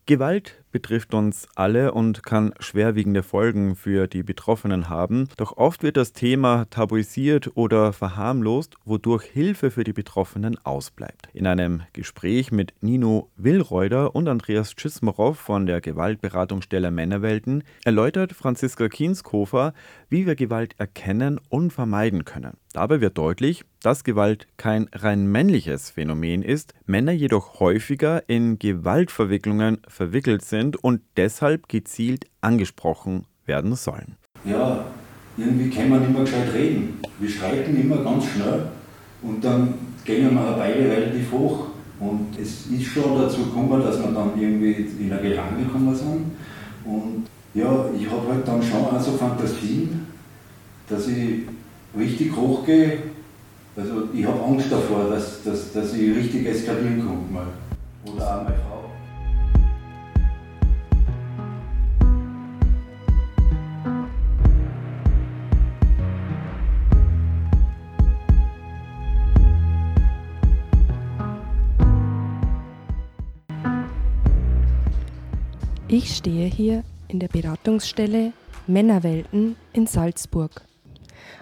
Gewalt 0.06 0.59
betrifft 0.72 1.14
uns 1.14 1.48
alle 1.54 1.92
und 1.92 2.22
kann 2.22 2.52
schwerwiegende 2.60 3.22
Folgen 3.22 3.76
für 3.76 4.06
die 4.06 4.22
Betroffenen 4.22 4.88
haben. 4.88 5.28
Doch 5.36 5.56
oft 5.56 5.82
wird 5.82 5.96
das 5.96 6.12
Thema 6.12 6.66
tabuisiert 6.70 7.50
oder 7.54 7.92
verharmlost, 7.92 8.76
wodurch 8.84 9.24
Hilfe 9.24 9.70
für 9.70 9.84
die 9.84 9.92
Betroffenen 9.92 10.58
ausbleibt. 10.64 11.28
In 11.32 11.46
einem 11.46 11.82
Gespräch 11.92 12.52
mit 12.52 12.74
Nino 12.80 13.30
Willreuder 13.36 14.14
und 14.14 14.28
Andreas 14.28 14.74
Tschismarow 14.74 15.38
von 15.38 15.66
der 15.66 15.80
Gewaltberatungsstelle 15.80 16.90
Männerwelten 16.90 17.64
erläutert 17.84 18.32
Franziska 18.32 18.88
Kienskofer, 18.88 19.74
wie 20.08 20.26
wir 20.26 20.34
Gewalt 20.34 20.74
erkennen 20.78 21.40
und 21.48 21.72
vermeiden 21.72 22.24
können. 22.24 22.56
Dabei 22.72 23.00
wird 23.00 23.18
deutlich, 23.18 23.64
dass 23.82 24.04
Gewalt 24.04 24.46
kein 24.56 24.88
rein 24.92 25.26
männliches 25.26 25.90
Phänomen 25.90 26.42
ist, 26.42 26.72
Männer 26.86 27.10
jedoch 27.10 27.58
häufiger 27.58 28.28
in 28.28 28.60
Gewaltverwicklungen 28.60 29.78
verwickelt 29.88 30.44
sind 30.44 30.76
und 30.76 31.00
deshalb 31.16 31.68
gezielt 31.68 32.26
angesprochen 32.40 33.26
werden 33.44 33.74
sollen. 33.74 34.14
Ja, 34.44 34.84
irgendwie 35.36 35.68
kann 35.68 35.88
man 35.88 36.04
immer 36.04 36.20
gescheit 36.20 36.54
reden. 36.54 37.00
Wir 37.18 37.28
streiten 37.28 37.76
immer 37.76 38.04
ganz 38.04 38.26
schnell 38.26 38.68
und 39.22 39.44
dann 39.44 39.74
gehen 40.04 40.32
wir 40.32 40.54
beide 40.56 40.88
relativ 40.88 41.32
hoch. 41.32 41.66
Und 41.98 42.38
es 42.40 42.66
ist 42.66 42.84
schon 42.84 43.18
dazu 43.20 43.46
gekommen, 43.46 43.82
dass 43.82 43.98
wir 43.98 44.12
dann 44.12 44.40
irgendwie 44.40 44.86
in 45.00 45.12
eine 45.12 45.20
Gelange 45.20 45.64
gekommen 45.64 45.94
sind. 45.94 46.36
Und 46.84 47.26
ja, 47.52 47.86
ich 47.98 48.08
habe 48.08 48.28
halt 48.28 48.46
dann 48.46 48.62
schon 48.62 48.84
auch 48.84 49.00
so 49.00 49.12
Fantasien, 49.12 50.06
dass 50.88 51.08
ich 51.08 51.42
richtig 51.96 52.34
hochgehe, 52.36 52.98
also 53.76 54.08
ich 54.12 54.24
habe 54.26 54.42
Angst 54.42 54.70
davor, 54.70 55.08
dass, 55.10 55.42
dass, 55.42 55.72
dass 55.72 55.94
ich 55.94 56.14
richtig 56.14 56.46
eskalieren 56.46 57.06
komme 57.06 57.30
mal. 57.30 57.46
Oder 58.04 58.38
auch 58.38 58.44
meine 58.44 58.56
Frau. 58.56 58.70
Ich 75.88 76.16
stehe 76.16 76.46
hier 76.46 76.84
in 77.08 77.18
der 77.18 77.28
Beratungsstelle 77.28 78.32
Männerwelten 78.66 79.56
in 79.72 79.86
Salzburg. 79.86 80.62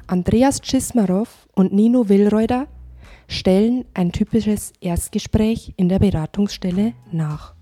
Andreas 0.07 0.61
Czismarow 0.61 1.29
und 1.55 1.73
Nino 1.73 2.09
Willreuder 2.09 2.67
stellen 3.29 3.85
ein 3.95 4.13
typisches 4.13 4.73
Erstgespräch 4.81 5.75
in 5.77 5.89
der 5.89 5.99
Beratungsstelle 5.99 6.95
nach. 7.13 7.55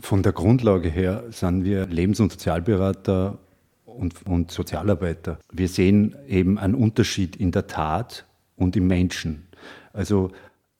Von 0.00 0.22
der 0.22 0.32
Grundlage 0.32 0.88
her 0.88 1.24
sind 1.30 1.64
wir 1.64 1.86
Lebens- 1.86 2.18
und 2.18 2.32
Sozialberater 2.32 3.38
und, 3.84 4.26
und 4.26 4.50
Sozialarbeiter. 4.50 5.38
Wir 5.52 5.68
sehen 5.68 6.16
eben 6.26 6.58
einen 6.58 6.74
Unterschied 6.74 7.36
in 7.36 7.52
der 7.52 7.68
Tat 7.68 8.26
und 8.56 8.74
im 8.76 8.88
Menschen. 8.88 9.46
Also 9.92 10.30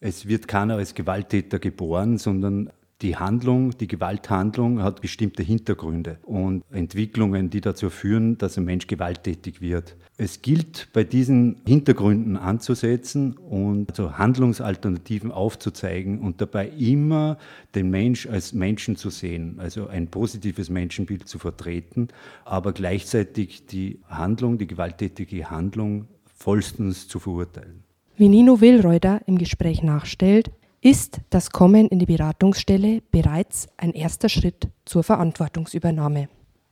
es 0.01 0.27
wird 0.27 0.49
keiner 0.49 0.75
als 0.75 0.95
Gewalttäter 0.95 1.61
geboren, 1.61 2.19
sondern 2.19 2.71
die 3.03 3.17
Handlung, 3.17 3.77
die 3.77 3.89
Gewalthandlung 3.89 4.83
hat 4.83 5.01
bestimmte 5.01 5.43
Hintergründe 5.43 6.19
und 6.23 6.63
Entwicklungen, 6.71 7.51
die 7.51 7.61
dazu 7.61 7.91
führen, 7.91 8.39
dass 8.39 8.57
ein 8.57 8.65
Mensch 8.65 8.87
gewalttätig 8.87 9.61
wird. 9.61 9.97
Es 10.17 10.41
gilt 10.41 10.89
bei 10.93 11.03
diesen 11.03 11.63
Hintergründen 11.67 12.37
anzusetzen 12.37 13.37
und 13.37 13.91
also 13.91 14.19
Handlungsalternativen 14.19 15.33
aufzuzeigen 15.33 16.21
und 16.21 16.41
dabei 16.41 16.69
immer 16.69 17.39
den 17.75 17.91
Mensch 17.91 18.27
als 18.27 18.53
Menschen 18.53 18.97
zu 18.97 19.11
sehen, 19.11 19.57
also 19.59 19.89
ein 19.89 20.09
positives 20.09 20.71
Menschenbild 20.71 21.27
zu 21.29 21.39
vertreten, 21.39 22.09
aber 22.45 22.73
gleichzeitig 22.73 23.67
die 23.67 24.01
Handlung, 24.09 24.59
die 24.59 24.67
gewalttätige 24.67 25.51
Handlung 25.51 26.07
vollstens 26.35 27.09
zu 27.09 27.19
verurteilen. 27.19 27.83
Wie 28.17 28.29
Nino 28.29 28.61
Willreuter 28.61 29.23
im 29.27 29.39
Gespräch 29.39 29.83
nachstellt, 29.83 30.51
ist 30.83 31.21
das 31.31 31.51
Kommen 31.51 31.87
in 31.89 32.01
die 32.01 32.07
Beratungsstelle 32.07 33.03
bereits 33.12 33.69
ein 33.77 33.93
erster 33.93 34.29
Schritt 34.29 34.69
zur 34.85 35.05
Verantwortungsübernahme. 35.05 36.29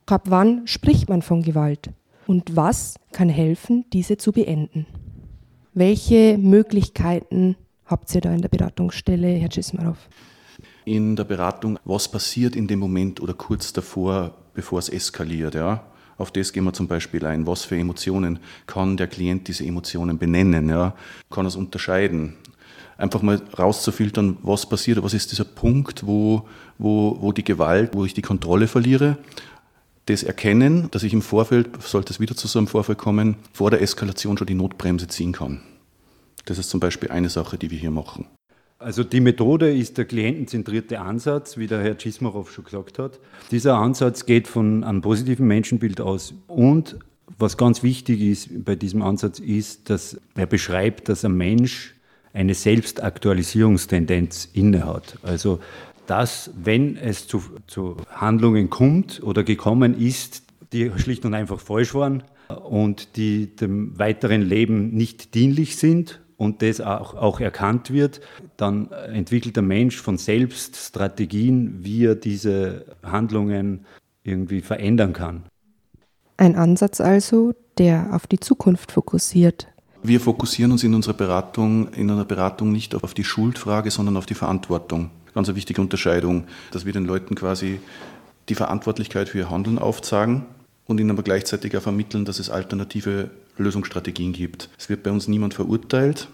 Ab 0.06 0.24
wann 0.26 0.66
spricht 0.66 1.08
man 1.08 1.22
von 1.22 1.42
Gewalt? 1.42 1.90
Und 2.26 2.56
was 2.56 2.96
kann 3.12 3.28
helfen, 3.28 3.84
diese 3.92 4.16
zu 4.16 4.32
beenden? 4.32 4.86
Welche 5.74 6.36
Möglichkeiten 6.38 7.54
habt 7.86 8.12
ihr 8.12 8.20
da 8.20 8.34
in 8.34 8.42
der 8.42 8.48
Beratungsstelle, 8.48 9.28
Herr 9.28 9.50
Cismarov? 9.52 10.08
In 10.84 11.14
der 11.14 11.24
Beratung, 11.24 11.78
was 11.84 12.10
passiert 12.10 12.56
in 12.56 12.66
dem 12.66 12.80
Moment 12.80 13.20
oder 13.20 13.34
kurz 13.34 13.72
davor, 13.72 14.34
bevor 14.54 14.80
es 14.80 14.88
eskaliert, 14.88 15.54
ja? 15.54 15.84
Auf 16.18 16.32
das 16.32 16.52
gehen 16.52 16.64
wir 16.64 16.72
zum 16.72 16.88
Beispiel 16.88 17.24
ein. 17.24 17.46
Was 17.46 17.64
für 17.64 17.78
Emotionen 17.78 18.40
kann 18.66 18.96
der 18.96 19.06
Klient 19.06 19.48
diese 19.48 19.64
Emotionen 19.64 20.18
benennen? 20.18 20.68
Ja? 20.68 20.94
Kann 21.30 21.46
es 21.46 21.56
unterscheiden? 21.56 22.36
Einfach 23.00 23.22
mal 23.22 23.40
rauszufiltern, 23.58 24.36
was 24.42 24.68
passiert, 24.68 25.02
was 25.02 25.14
ist 25.14 25.32
dieser 25.32 25.44
Punkt, 25.44 26.06
wo, 26.06 26.46
wo, 26.78 27.16
wo 27.20 27.32
die 27.32 27.44
Gewalt, 27.44 27.90
wo 27.94 28.04
ich 28.04 28.14
die 28.14 28.22
Kontrolle 28.22 28.68
verliere. 28.68 29.18
Das 30.06 30.22
Erkennen, 30.22 30.90
dass 30.90 31.02
ich 31.02 31.12
im 31.12 31.22
Vorfeld, 31.22 31.70
sollte 31.82 32.12
es 32.12 32.20
wieder 32.20 32.36
zu 32.36 32.48
so 32.48 32.58
einem 32.58 32.68
Vorfall 32.68 32.96
kommen, 32.96 33.36
vor 33.52 33.70
der 33.70 33.82
Eskalation 33.82 34.36
schon 34.36 34.46
die 34.46 34.54
Notbremse 34.54 35.08
ziehen 35.08 35.32
kann. 35.32 35.60
Das 36.46 36.58
ist 36.58 36.70
zum 36.70 36.80
Beispiel 36.80 37.10
eine 37.10 37.28
Sache, 37.28 37.58
die 37.58 37.70
wir 37.70 37.78
hier 37.78 37.90
machen. 37.90 38.26
Also 38.78 39.04
die 39.04 39.20
Methode 39.20 39.70
ist 39.70 39.98
der 39.98 40.06
klientenzentrierte 40.06 41.00
Ansatz, 41.00 41.58
wie 41.58 41.66
der 41.66 41.82
Herr 41.82 41.98
Czismarov 41.98 42.50
schon 42.50 42.64
gesagt 42.64 42.98
hat. 42.98 43.20
Dieser 43.50 43.76
Ansatz 43.76 44.24
geht 44.24 44.48
von 44.48 44.84
einem 44.84 45.02
positiven 45.02 45.46
Menschenbild 45.46 46.00
aus 46.00 46.32
und 46.46 46.96
was 47.38 47.56
ganz 47.56 47.82
wichtig 47.82 48.22
ist 48.22 48.64
bei 48.64 48.76
diesem 48.76 49.02
Ansatz 49.02 49.38
ist, 49.38 49.90
dass 49.90 50.18
er 50.34 50.46
beschreibt, 50.46 51.08
dass 51.08 51.24
ein 51.24 51.36
Mensch 51.36 51.94
eine 52.32 52.54
Selbstaktualisierungstendenz 52.54 54.48
innehat. 54.52 55.18
Also 55.22 55.60
dass, 56.06 56.50
wenn 56.60 56.96
es 56.96 57.28
zu, 57.28 57.40
zu 57.68 57.96
Handlungen 58.10 58.68
kommt 58.68 59.22
oder 59.22 59.44
gekommen 59.44 59.96
ist, 59.96 60.42
die 60.72 60.90
schlicht 60.96 61.24
und 61.24 61.34
einfach 61.34 61.60
falsch 61.60 61.94
waren 61.94 62.24
und 62.68 63.16
die 63.16 63.54
dem 63.54 63.96
weiteren 63.96 64.42
Leben 64.42 64.90
nicht 64.90 65.34
dienlich 65.34 65.76
sind 65.76 66.20
und 66.36 66.62
das 66.62 66.80
auch, 66.80 67.14
auch 67.14 67.38
erkannt 67.38 67.92
wird, 67.92 68.20
dann 68.56 68.90
entwickelt 68.90 69.54
der 69.54 69.62
Mensch 69.62 70.00
von 70.00 70.18
selbst 70.18 70.76
Strategien, 70.76 71.84
wie 71.84 72.06
er 72.06 72.16
diese 72.16 72.86
Handlungen 73.04 73.86
irgendwie 74.24 74.62
verändern 74.62 75.12
kann. 75.12 75.44
Ein 76.36 76.56
Ansatz 76.56 77.00
also, 77.00 77.52
der 77.78 78.14
auf 78.14 78.26
die 78.26 78.40
Zukunft 78.40 78.90
fokussiert, 78.90 79.68
wir 80.02 80.20
fokussieren 80.20 80.72
uns 80.72 80.84
in 80.84 80.94
unserer 80.94 81.14
Beratung, 81.14 81.92
in 81.92 82.10
einer 82.10 82.24
Beratung 82.24 82.72
nicht 82.72 82.94
auf 82.94 83.14
die 83.14 83.24
Schuldfrage, 83.24 83.90
sondern 83.90 84.16
auf 84.16 84.26
die 84.26 84.34
Verantwortung. 84.34 85.10
Ganz 85.34 85.48
eine 85.48 85.56
wichtige 85.56 85.80
Unterscheidung, 85.80 86.44
dass 86.72 86.86
wir 86.86 86.92
den 86.92 87.04
Leuten 87.04 87.34
quasi 87.34 87.80
die 88.48 88.54
Verantwortlichkeit 88.54 89.28
für 89.28 89.38
ihr 89.38 89.50
Handeln 89.50 89.78
aufzeigen 89.78 90.46
und 90.86 90.98
ihnen 90.98 91.10
aber 91.10 91.22
gleichzeitig 91.22 91.76
auch 91.76 91.82
vermitteln, 91.82 92.24
dass 92.24 92.38
es 92.38 92.50
alternative 92.50 93.30
Lösungsstrategien 93.58 94.32
gibt. 94.32 94.70
Es 94.78 94.88
wird 94.88 95.02
bei 95.02 95.10
uns 95.10 95.28
niemand 95.28 95.54
verurteilt. 95.54 96.28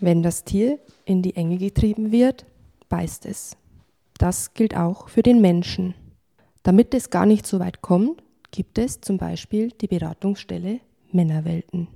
Wenn 0.00 0.22
das 0.22 0.44
Tier 0.44 0.78
in 1.04 1.22
die 1.22 1.36
Enge 1.36 1.58
getrieben 1.58 2.10
wird, 2.10 2.44
beißt 2.88 3.26
es. 3.26 3.56
Das 4.18 4.54
gilt 4.54 4.76
auch 4.76 5.08
für 5.08 5.22
den 5.22 5.40
Menschen. 5.40 5.94
Damit 6.64 6.92
es 6.94 7.10
gar 7.10 7.26
nicht 7.26 7.46
so 7.46 7.60
weit 7.60 7.80
kommt, 7.80 8.22
gibt 8.50 8.78
es 8.78 9.00
zum 9.00 9.16
Beispiel 9.16 9.70
die 9.80 9.86
Beratungsstelle 9.86 10.80
Männerwelten 11.12 11.88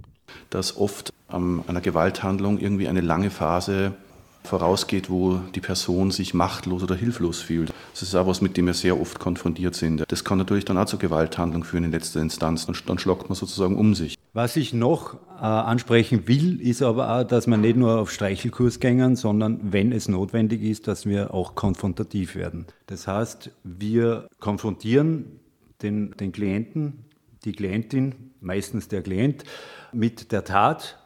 dass 0.51 0.77
oft 0.77 1.13
ähm, 1.33 1.63
einer 1.67 1.81
Gewalthandlung 1.81 2.59
irgendwie 2.59 2.89
eine 2.89 3.01
lange 3.01 3.31
Phase 3.31 3.95
vorausgeht, 4.47 5.11
wo 5.11 5.41
die 5.55 5.61
Person 5.61 6.11
sich 6.11 6.33
machtlos 6.33 6.83
oder 6.83 6.95
hilflos 6.95 7.41
fühlt. 7.41 7.73
Das 7.93 8.03
ist 8.03 8.15
auch 8.15 8.27
was, 8.27 8.41
mit 8.41 8.57
dem 8.57 8.67
wir 8.67 8.75
sehr 8.75 8.99
oft 8.99 9.19
konfrontiert 9.19 9.75
sind. 9.75 10.05
Das 10.09 10.25
kann 10.25 10.39
natürlich 10.39 10.65
dann 10.65 10.79
auch 10.79 10.87
zur 10.87 10.99
Gewalthandlung 10.99 11.65
führen 11.65 11.85
in 11.85 11.91
letzter 11.91 12.21
Instanz. 12.21 12.67
Dann 12.67 12.99
schlagt 12.99 13.29
man 13.29 13.35
sozusagen 13.35 13.77
um 13.77 13.95
sich. 13.95 14.17
Was 14.33 14.57
ich 14.57 14.73
noch 14.73 15.15
äh, 15.15 15.45
ansprechen 15.45 16.29
will, 16.29 16.61
ist 16.61 16.83
aber 16.83 17.11
auch, 17.19 17.25
dass 17.25 17.47
wir 17.47 17.57
nicht 17.57 17.77
nur 17.77 17.99
auf 17.99 18.11
Streichelkurs 18.11 18.81
gängen, 18.81 19.17
sondern 19.17 19.73
wenn 19.73 19.93
es 19.93 20.09
notwendig 20.09 20.63
ist, 20.63 20.87
dass 20.89 21.07
wir 21.07 21.35
auch 21.35 21.55
konfrontativ 21.55 22.37
werden. 22.37 22.67
Das 22.87 23.07
heißt, 23.09 23.51
wir 23.65 24.29
konfrontieren 24.39 25.41
den, 25.83 26.13
den 26.13 26.33
Klienten, 26.33 27.05
die 27.45 27.53
Klientin, 27.53 28.15
meistens 28.47 28.89
der 28.89 29.03
Klient, 29.03 29.45
mit 29.93 30.33
der 30.33 30.45
Tat 30.45 30.99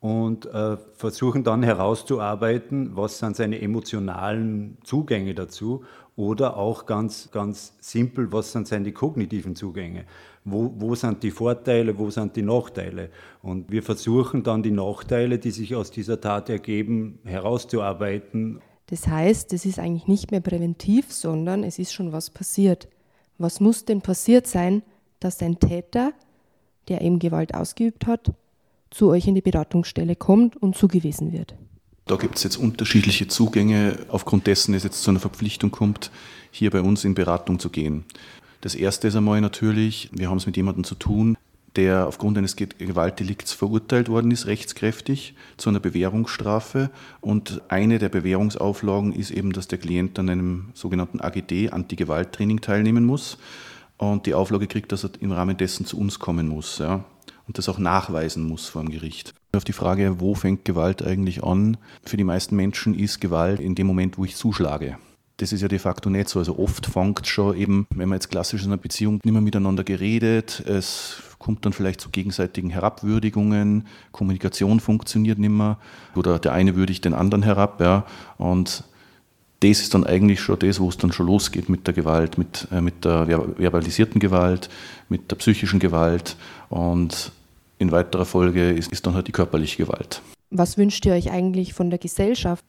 und 0.00 0.46
äh, 0.46 0.76
versuchen 0.94 1.44
dann 1.44 1.62
herauszuarbeiten, 1.62 2.96
was 2.96 3.18
sind 3.18 3.36
seine 3.36 3.60
emotionalen 3.60 4.78
Zugänge 4.82 5.34
dazu 5.34 5.84
oder 6.16 6.56
auch 6.56 6.86
ganz, 6.86 7.30
ganz 7.30 7.74
simpel, 7.80 8.32
was 8.32 8.52
sind 8.52 8.68
seine 8.68 8.92
kognitiven 8.92 9.56
Zugänge. 9.56 10.04
Wo, 10.44 10.74
wo 10.76 10.94
sind 10.96 11.22
die 11.22 11.30
Vorteile, 11.30 11.96
wo 11.98 12.10
sind 12.10 12.34
die 12.34 12.42
Nachteile? 12.42 13.10
Und 13.42 13.70
wir 13.70 13.82
versuchen 13.82 14.42
dann 14.42 14.62
die 14.62 14.72
Nachteile, 14.72 15.38
die 15.38 15.52
sich 15.52 15.74
aus 15.76 15.90
dieser 15.90 16.20
Tat 16.20 16.50
ergeben, 16.50 17.20
herauszuarbeiten. 17.24 18.60
Das 18.86 19.06
heißt, 19.06 19.52
es 19.52 19.64
ist 19.64 19.78
eigentlich 19.78 20.08
nicht 20.08 20.32
mehr 20.32 20.40
präventiv, 20.40 21.12
sondern 21.12 21.62
es 21.62 21.78
ist 21.78 21.92
schon 21.92 22.12
was 22.12 22.28
passiert. 22.28 22.88
Was 23.38 23.60
muss 23.60 23.84
denn 23.84 24.02
passiert 24.02 24.46
sein, 24.46 24.82
dass 25.20 25.40
ein 25.40 25.60
Täter, 25.60 26.12
der 26.88 27.02
eben 27.02 27.18
Gewalt 27.18 27.54
ausgeübt 27.54 28.06
hat, 28.06 28.32
zu 28.90 29.08
euch 29.08 29.26
in 29.26 29.34
die 29.34 29.40
Beratungsstelle 29.40 30.16
kommt 30.16 30.56
und 30.56 30.76
zugewiesen 30.76 31.32
wird? 31.32 31.54
Da 32.06 32.16
gibt 32.16 32.36
es 32.36 32.42
jetzt 32.42 32.56
unterschiedliche 32.56 33.28
Zugänge, 33.28 33.98
aufgrund 34.08 34.46
dessen 34.46 34.74
es 34.74 34.82
jetzt 34.82 35.02
zu 35.02 35.10
einer 35.10 35.20
Verpflichtung 35.20 35.70
kommt, 35.70 36.10
hier 36.50 36.70
bei 36.70 36.80
uns 36.80 37.04
in 37.04 37.14
Beratung 37.14 37.58
zu 37.58 37.70
gehen. 37.70 38.04
Das 38.60 38.74
erste 38.74 39.08
ist 39.08 39.16
einmal 39.16 39.40
natürlich, 39.40 40.10
wir 40.12 40.28
haben 40.28 40.36
es 40.36 40.46
mit 40.46 40.56
jemandem 40.56 40.84
zu 40.84 40.94
tun, 40.94 41.36
der 41.76 42.06
aufgrund 42.06 42.36
eines 42.36 42.56
Gewaltdelikts 42.56 43.52
verurteilt 43.52 44.08
worden 44.08 44.30
ist, 44.30 44.46
rechtskräftig 44.46 45.34
zu 45.56 45.70
einer 45.70 45.80
Bewährungsstrafe. 45.80 46.90
Und 47.20 47.62
eine 47.68 47.98
der 47.98 48.08
Bewährungsauflagen 48.08 49.12
ist 49.12 49.30
eben, 49.30 49.52
dass 49.52 49.68
der 49.68 49.78
Klient 49.78 50.18
an 50.18 50.28
einem 50.28 50.68
sogenannten 50.74 51.20
AGD, 51.20 51.70
Anti-Gewalt-Training, 51.70 52.60
teilnehmen 52.60 53.06
muss. 53.06 53.38
Und 53.98 54.26
die 54.26 54.34
Auflage 54.34 54.66
kriegt, 54.66 54.92
dass 54.92 55.04
er 55.04 55.10
im 55.20 55.32
Rahmen 55.32 55.56
dessen 55.56 55.86
zu 55.86 55.98
uns 55.98 56.18
kommen 56.18 56.48
muss. 56.48 56.78
Ja, 56.78 57.04
und 57.46 57.58
das 57.58 57.68
auch 57.68 57.78
nachweisen 57.78 58.44
muss 58.44 58.68
vor 58.68 58.82
dem 58.82 58.90
Gericht. 58.90 59.34
Auf 59.54 59.64
die 59.64 59.72
Frage, 59.72 60.20
wo 60.20 60.34
fängt 60.34 60.64
Gewalt 60.64 61.02
eigentlich 61.02 61.44
an? 61.44 61.76
Für 62.04 62.16
die 62.16 62.24
meisten 62.24 62.56
Menschen 62.56 62.94
ist 62.94 63.20
Gewalt 63.20 63.60
in 63.60 63.74
dem 63.74 63.86
Moment, 63.86 64.16
wo 64.18 64.24
ich 64.24 64.36
zuschlage. 64.36 64.96
Das 65.38 65.52
ist 65.52 65.60
ja 65.60 65.68
de 65.68 65.78
facto 65.78 66.08
nicht 66.08 66.28
so. 66.28 66.38
Also 66.38 66.58
oft 66.58 66.86
fängt 66.86 67.26
schon 67.26 67.56
eben, 67.56 67.86
wenn 67.90 68.08
man 68.08 68.16
jetzt 68.16 68.30
klassisch 68.30 68.62
in 68.62 68.68
einer 68.68 68.76
Beziehung 68.76 69.20
nicht 69.24 69.32
mehr 69.32 69.42
miteinander 69.42 69.82
geredet, 69.84 70.62
es 70.66 71.16
kommt 71.38 71.66
dann 71.66 71.72
vielleicht 71.72 72.00
zu 72.00 72.10
gegenseitigen 72.10 72.70
Herabwürdigungen, 72.70 73.86
Kommunikation 74.12 74.78
funktioniert 74.78 75.38
nicht 75.38 75.50
mehr 75.50 75.78
oder 76.14 76.38
der 76.38 76.52
eine 76.52 76.76
würdigt 76.76 77.04
den 77.04 77.14
anderen 77.14 77.42
herab. 77.42 77.80
Ja, 77.80 78.06
und 78.38 78.84
das 79.62 79.80
ist 79.80 79.94
dann 79.94 80.04
eigentlich 80.04 80.40
schon 80.40 80.58
das, 80.58 80.80
wo 80.80 80.88
es 80.88 80.96
dann 80.96 81.12
schon 81.12 81.26
losgeht 81.26 81.68
mit 81.68 81.86
der 81.86 81.94
Gewalt, 81.94 82.36
mit, 82.36 82.66
äh, 82.72 82.80
mit 82.80 83.04
der 83.04 83.26
verbalisierten 83.28 84.20
Gewalt, 84.20 84.68
mit 85.08 85.30
der 85.30 85.36
psychischen 85.36 85.78
Gewalt 85.78 86.36
und 86.68 87.30
in 87.78 87.92
weiterer 87.92 88.24
Folge 88.24 88.70
ist, 88.70 88.90
ist 88.90 89.06
dann 89.06 89.14
halt 89.14 89.28
die 89.28 89.32
körperliche 89.32 89.84
Gewalt. 89.84 90.20
Was 90.50 90.76
wünscht 90.78 91.06
ihr 91.06 91.14
euch 91.14 91.30
eigentlich 91.30 91.74
von 91.74 91.90
der 91.90 91.98
Gesellschaft? 91.98 92.64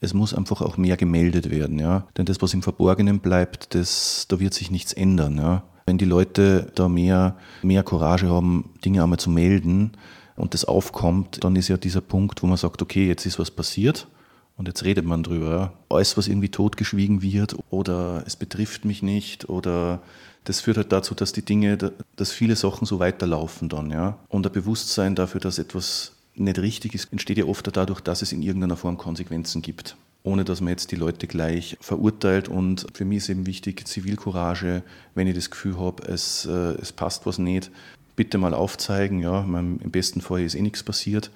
Es 0.00 0.14
muss 0.14 0.32
einfach 0.32 0.62
auch 0.62 0.76
mehr 0.76 0.96
gemeldet 0.96 1.50
werden, 1.50 1.78
ja. 1.78 2.06
Denn 2.16 2.24
das, 2.24 2.40
was 2.40 2.54
im 2.54 2.62
Verborgenen 2.62 3.18
bleibt, 3.18 3.74
das, 3.74 4.26
da 4.28 4.40
wird 4.40 4.54
sich 4.54 4.70
nichts 4.70 4.92
ändern, 4.92 5.36
ja. 5.36 5.64
Wenn 5.86 5.98
die 5.98 6.04
Leute 6.04 6.70
da 6.74 6.88
mehr, 6.88 7.36
mehr 7.62 7.82
Courage 7.82 8.28
haben, 8.28 8.70
Dinge 8.84 9.02
einmal 9.02 9.18
zu 9.18 9.30
melden 9.30 9.92
und 10.36 10.54
das 10.54 10.64
aufkommt, 10.64 11.42
dann 11.42 11.56
ist 11.56 11.68
ja 11.68 11.76
dieser 11.76 12.00
Punkt, 12.00 12.42
wo 12.42 12.46
man 12.46 12.56
sagt, 12.56 12.80
okay, 12.80 13.06
jetzt 13.06 13.26
ist 13.26 13.38
was 13.38 13.50
passiert 13.50 14.06
und 14.58 14.68
jetzt 14.68 14.84
redet 14.84 15.06
man 15.06 15.22
drüber. 15.22 15.72
Alles, 15.88 16.16
was 16.16 16.28
irgendwie 16.28 16.50
totgeschwiegen 16.50 17.22
wird 17.22 17.56
oder 17.70 18.24
es 18.26 18.36
betrifft 18.36 18.84
mich 18.84 19.02
nicht 19.02 19.48
oder 19.48 20.02
das 20.44 20.60
führt 20.60 20.76
halt 20.76 20.92
dazu, 20.92 21.14
dass 21.14 21.32
die 21.32 21.44
Dinge, 21.44 21.92
dass 22.16 22.32
viele 22.32 22.56
Sachen 22.56 22.86
so 22.86 22.98
weiterlaufen 22.98 23.68
dann, 23.68 23.90
ja. 23.90 24.18
Und 24.28 24.46
ein 24.46 24.52
Bewusstsein 24.52 25.14
dafür, 25.14 25.40
dass 25.40 25.58
etwas 25.58 26.12
nicht 26.34 26.58
richtig 26.58 26.94
ist, 26.94 27.12
entsteht 27.12 27.38
ja 27.38 27.44
oft 27.44 27.68
dadurch, 27.76 28.00
dass 28.00 28.22
es 28.22 28.32
in 28.32 28.42
irgendeiner 28.42 28.76
Form 28.76 28.98
Konsequenzen 28.98 29.62
gibt. 29.62 29.96
Ohne 30.24 30.44
dass 30.44 30.60
man 30.60 30.70
jetzt 30.70 30.90
die 30.90 30.96
Leute 30.96 31.26
gleich 31.26 31.76
verurteilt. 31.80 32.48
Und 32.48 32.86
für 32.92 33.04
mich 33.04 33.18
ist 33.18 33.28
eben 33.28 33.46
wichtig, 33.46 33.86
Zivilcourage, 33.86 34.82
wenn 35.14 35.26
ich 35.26 35.34
das 35.34 35.50
Gefühl 35.50 35.78
habe, 35.78 36.02
es, 36.04 36.46
äh, 36.46 36.74
es 36.80 36.92
passt 36.92 37.24
was 37.26 37.38
nicht, 37.38 37.70
bitte 38.16 38.38
mal 38.38 38.54
aufzeigen. 38.54 39.20
Ja, 39.20 39.42
Im 39.42 39.78
besten 39.90 40.20
Fall 40.20 40.42
ist 40.42 40.54
eh 40.54 40.62
nichts 40.62 40.82
passiert. 40.82 41.30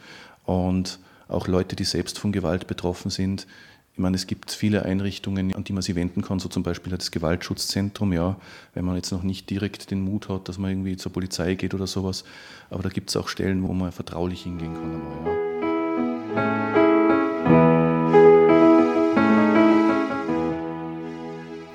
Und 0.44 0.98
auch 1.28 1.48
Leute, 1.48 1.76
die 1.76 1.84
selbst 1.84 2.18
von 2.18 2.32
Gewalt 2.32 2.66
betroffen 2.66 3.10
sind, 3.10 3.46
ich 3.94 3.98
meine, 3.98 4.16
es 4.16 4.26
gibt 4.26 4.50
viele 4.50 4.86
Einrichtungen, 4.86 5.54
an 5.54 5.64
die 5.64 5.74
man 5.74 5.82
sich 5.82 5.94
wenden 5.94 6.22
kann, 6.22 6.38
so 6.38 6.48
zum 6.48 6.62
Beispiel 6.62 6.90
das 6.96 7.10
Gewaltschutzzentrum, 7.10 8.14
ja, 8.14 8.36
wenn 8.72 8.86
man 8.86 8.96
jetzt 8.96 9.12
noch 9.12 9.22
nicht 9.22 9.50
direkt 9.50 9.90
den 9.90 10.00
Mut 10.00 10.30
hat, 10.30 10.48
dass 10.48 10.56
man 10.56 10.70
irgendwie 10.70 10.96
zur 10.96 11.12
Polizei 11.12 11.56
geht 11.56 11.74
oder 11.74 11.86
sowas. 11.86 12.24
Aber 12.70 12.82
da 12.82 12.88
gibt 12.88 13.10
es 13.10 13.16
auch 13.16 13.28
Stellen, 13.28 13.62
wo 13.62 13.74
man 13.74 13.92
vertraulich 13.92 14.44
hingehen 14.44 14.72
kann. 14.72 14.94
Einmal, 14.94 15.26
ja. 15.26 15.42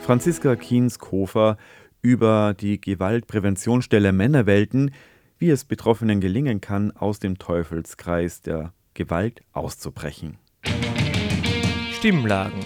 Franziska 0.07 0.55
Kienskofer 0.55 1.57
über 2.01 2.55
die 2.57 2.79
Gewaltpräventionsstelle 2.79 4.13
Männerwelten, 4.13 4.91
wie 5.37 5.49
es 5.49 5.65
Betroffenen 5.65 6.21
gelingen 6.21 6.61
kann, 6.61 6.91
aus 6.91 7.19
dem 7.19 7.37
Teufelskreis 7.37 8.41
der 8.41 8.71
Gewalt 8.97 9.41
auszubrechen. 9.53 10.39
Stimmlagen. 11.91 12.59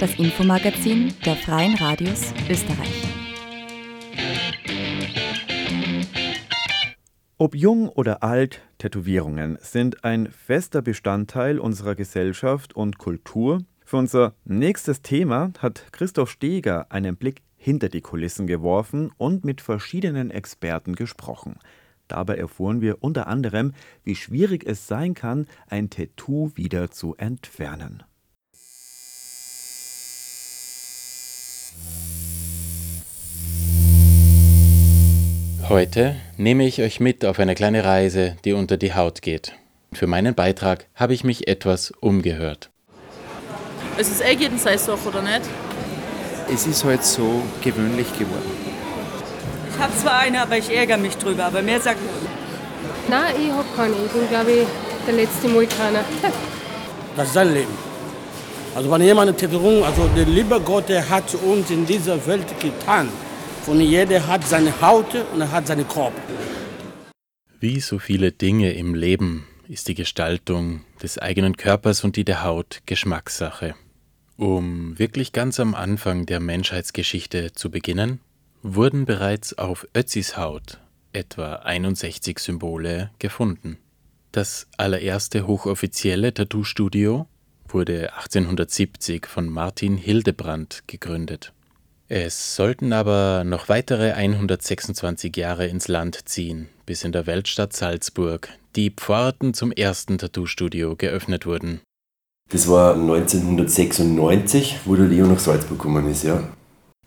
Das 0.00 0.18
Infomagazin 0.18 1.12
der 1.26 1.36
Freien 1.36 1.74
Radios 1.74 2.32
Österreich. 2.48 3.04
Ob 7.36 7.54
jung 7.54 7.90
oder 7.90 8.22
alt, 8.22 8.62
Tätowierungen 8.78 9.58
sind 9.60 10.02
ein 10.02 10.30
fester 10.30 10.80
Bestandteil 10.80 11.58
unserer 11.58 11.94
Gesellschaft 11.94 12.74
und 12.74 12.96
Kultur. 12.96 13.62
Für 13.84 13.98
unser 13.98 14.34
nächstes 14.46 15.02
Thema 15.02 15.52
hat 15.58 15.92
Christoph 15.92 16.30
Steger 16.30 16.90
einen 16.90 17.16
Blick 17.16 17.42
hinter 17.58 17.90
die 17.90 18.00
Kulissen 18.00 18.46
geworfen 18.46 19.10
und 19.18 19.44
mit 19.44 19.60
verschiedenen 19.60 20.30
Experten 20.30 20.94
gesprochen. 20.94 21.58
Dabei 22.08 22.36
erfuhren 22.36 22.80
wir 22.80 23.02
unter 23.02 23.26
anderem, 23.26 23.72
wie 24.02 24.14
schwierig 24.14 24.64
es 24.66 24.86
sein 24.86 25.14
kann, 25.14 25.46
ein 25.68 25.90
Tattoo 25.90 26.50
wieder 26.54 26.90
zu 26.90 27.14
entfernen. 27.16 28.02
Heute 35.68 36.16
nehme 36.36 36.66
ich 36.66 36.82
euch 36.82 37.00
mit 37.00 37.24
auf 37.24 37.38
eine 37.38 37.54
kleine 37.54 37.84
Reise, 37.84 38.36
die 38.44 38.52
unter 38.52 38.76
die 38.76 38.94
Haut 38.94 39.22
geht. 39.22 39.52
Für 39.94 40.06
meinen 40.06 40.34
Beitrag 40.34 40.86
habe 40.94 41.14
ich 41.14 41.24
mich 41.24 41.48
etwas 41.48 41.90
umgehört. 41.90 42.70
Es 43.96 44.10
ist 44.10 44.22
eh 44.22 44.34
jeden 44.34 44.58
Sache, 44.58 45.08
oder 45.08 45.22
nicht? 45.22 45.42
Es 46.52 46.66
ist 46.66 46.84
halt 46.84 47.02
so 47.02 47.42
gewöhnlich 47.62 48.12
geworden. 48.18 48.53
Ich 49.74 49.82
habe 49.82 49.96
zwar 49.96 50.20
eine, 50.20 50.42
aber 50.42 50.56
ich 50.56 50.70
ärgere 50.70 50.98
mich 50.98 51.16
drüber. 51.16 51.46
Aber 51.46 51.60
mehr 51.60 51.80
sagt 51.80 51.98
Nein, 53.08 53.34
ich 53.44 53.50
habe 53.50 53.68
keine. 53.76 53.94
Ich 54.06 54.12
bin, 54.12 54.28
glaube 54.28 54.52
ich, 54.52 54.66
der 55.06 55.14
letzte 55.14 55.48
Mulkaner. 55.48 56.04
das 57.16 57.28
ist 57.28 57.34
sein 57.34 57.52
Leben. 57.52 57.72
Also 58.74 58.90
wenn 58.90 59.02
jemand 59.02 59.28
eine 59.28 59.36
Tätowierung, 59.36 59.84
also 59.84 60.08
der 60.16 60.26
liebe 60.26 60.60
Gott, 60.60 60.88
der 60.88 61.08
hat 61.08 61.34
uns 61.34 61.70
in 61.70 61.84
dieser 61.86 62.24
Welt 62.26 62.46
getan. 62.60 63.08
Und 63.66 63.80
jeder 63.80 64.26
hat 64.26 64.46
seine 64.46 64.80
Haut 64.80 65.14
und 65.32 65.40
er 65.40 65.50
hat 65.50 65.66
seinen 65.66 65.88
Kopf. 65.88 66.14
Wie 67.58 67.80
so 67.80 67.98
viele 67.98 68.30
Dinge 68.30 68.72
im 68.72 68.94
Leben 68.94 69.46
ist 69.68 69.88
die 69.88 69.94
Gestaltung 69.94 70.82
des 71.02 71.18
eigenen 71.18 71.56
Körpers 71.56 72.04
und 72.04 72.16
die 72.16 72.24
der 72.24 72.44
Haut 72.44 72.82
Geschmackssache. 72.86 73.74
Um 74.36 74.98
wirklich 74.98 75.32
ganz 75.32 75.58
am 75.60 75.74
Anfang 75.74 76.26
der 76.26 76.40
Menschheitsgeschichte 76.40 77.52
zu 77.52 77.70
beginnen, 77.70 78.20
wurden 78.64 79.04
bereits 79.04 79.56
auf 79.58 79.86
Ötzis 79.94 80.38
Haut 80.38 80.80
etwa 81.12 81.56
61 81.56 82.38
Symbole 82.38 83.10
gefunden. 83.18 83.78
Das 84.32 84.66
allererste 84.78 85.46
hochoffizielle 85.46 86.34
Tattoo-Studio 86.34 87.26
wurde 87.68 88.14
1870 88.14 89.26
von 89.26 89.48
Martin 89.48 89.96
Hildebrandt 89.96 90.82
gegründet. 90.86 91.52
Es 92.08 92.56
sollten 92.56 92.92
aber 92.92 93.44
noch 93.44 93.68
weitere 93.68 94.12
126 94.12 95.36
Jahre 95.36 95.66
ins 95.66 95.86
Land 95.88 96.28
ziehen, 96.28 96.68
bis 96.86 97.04
in 97.04 97.12
der 97.12 97.26
Weltstadt 97.26 97.74
Salzburg 97.74 98.48
die 98.76 98.90
Pforten 98.90 99.54
zum 99.54 99.72
ersten 99.72 100.18
Tattoo-Studio 100.18 100.96
geöffnet 100.96 101.46
wurden. 101.46 101.80
Das 102.50 102.68
war 102.68 102.94
1996, 102.94 104.80
wo 104.84 104.96
der 104.96 105.06
Leo 105.06 105.26
nach 105.26 105.38
Salzburg 105.38 105.78
gekommen 105.78 106.08
ist, 106.08 106.24
ja. 106.24 106.42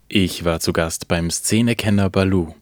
Ich 0.10 0.46
war 0.46 0.62
zu 0.62 0.72
Gast 0.72 1.10
beim 1.10 1.30
Szenekenner 1.30 2.10
Balu. 2.10 2.54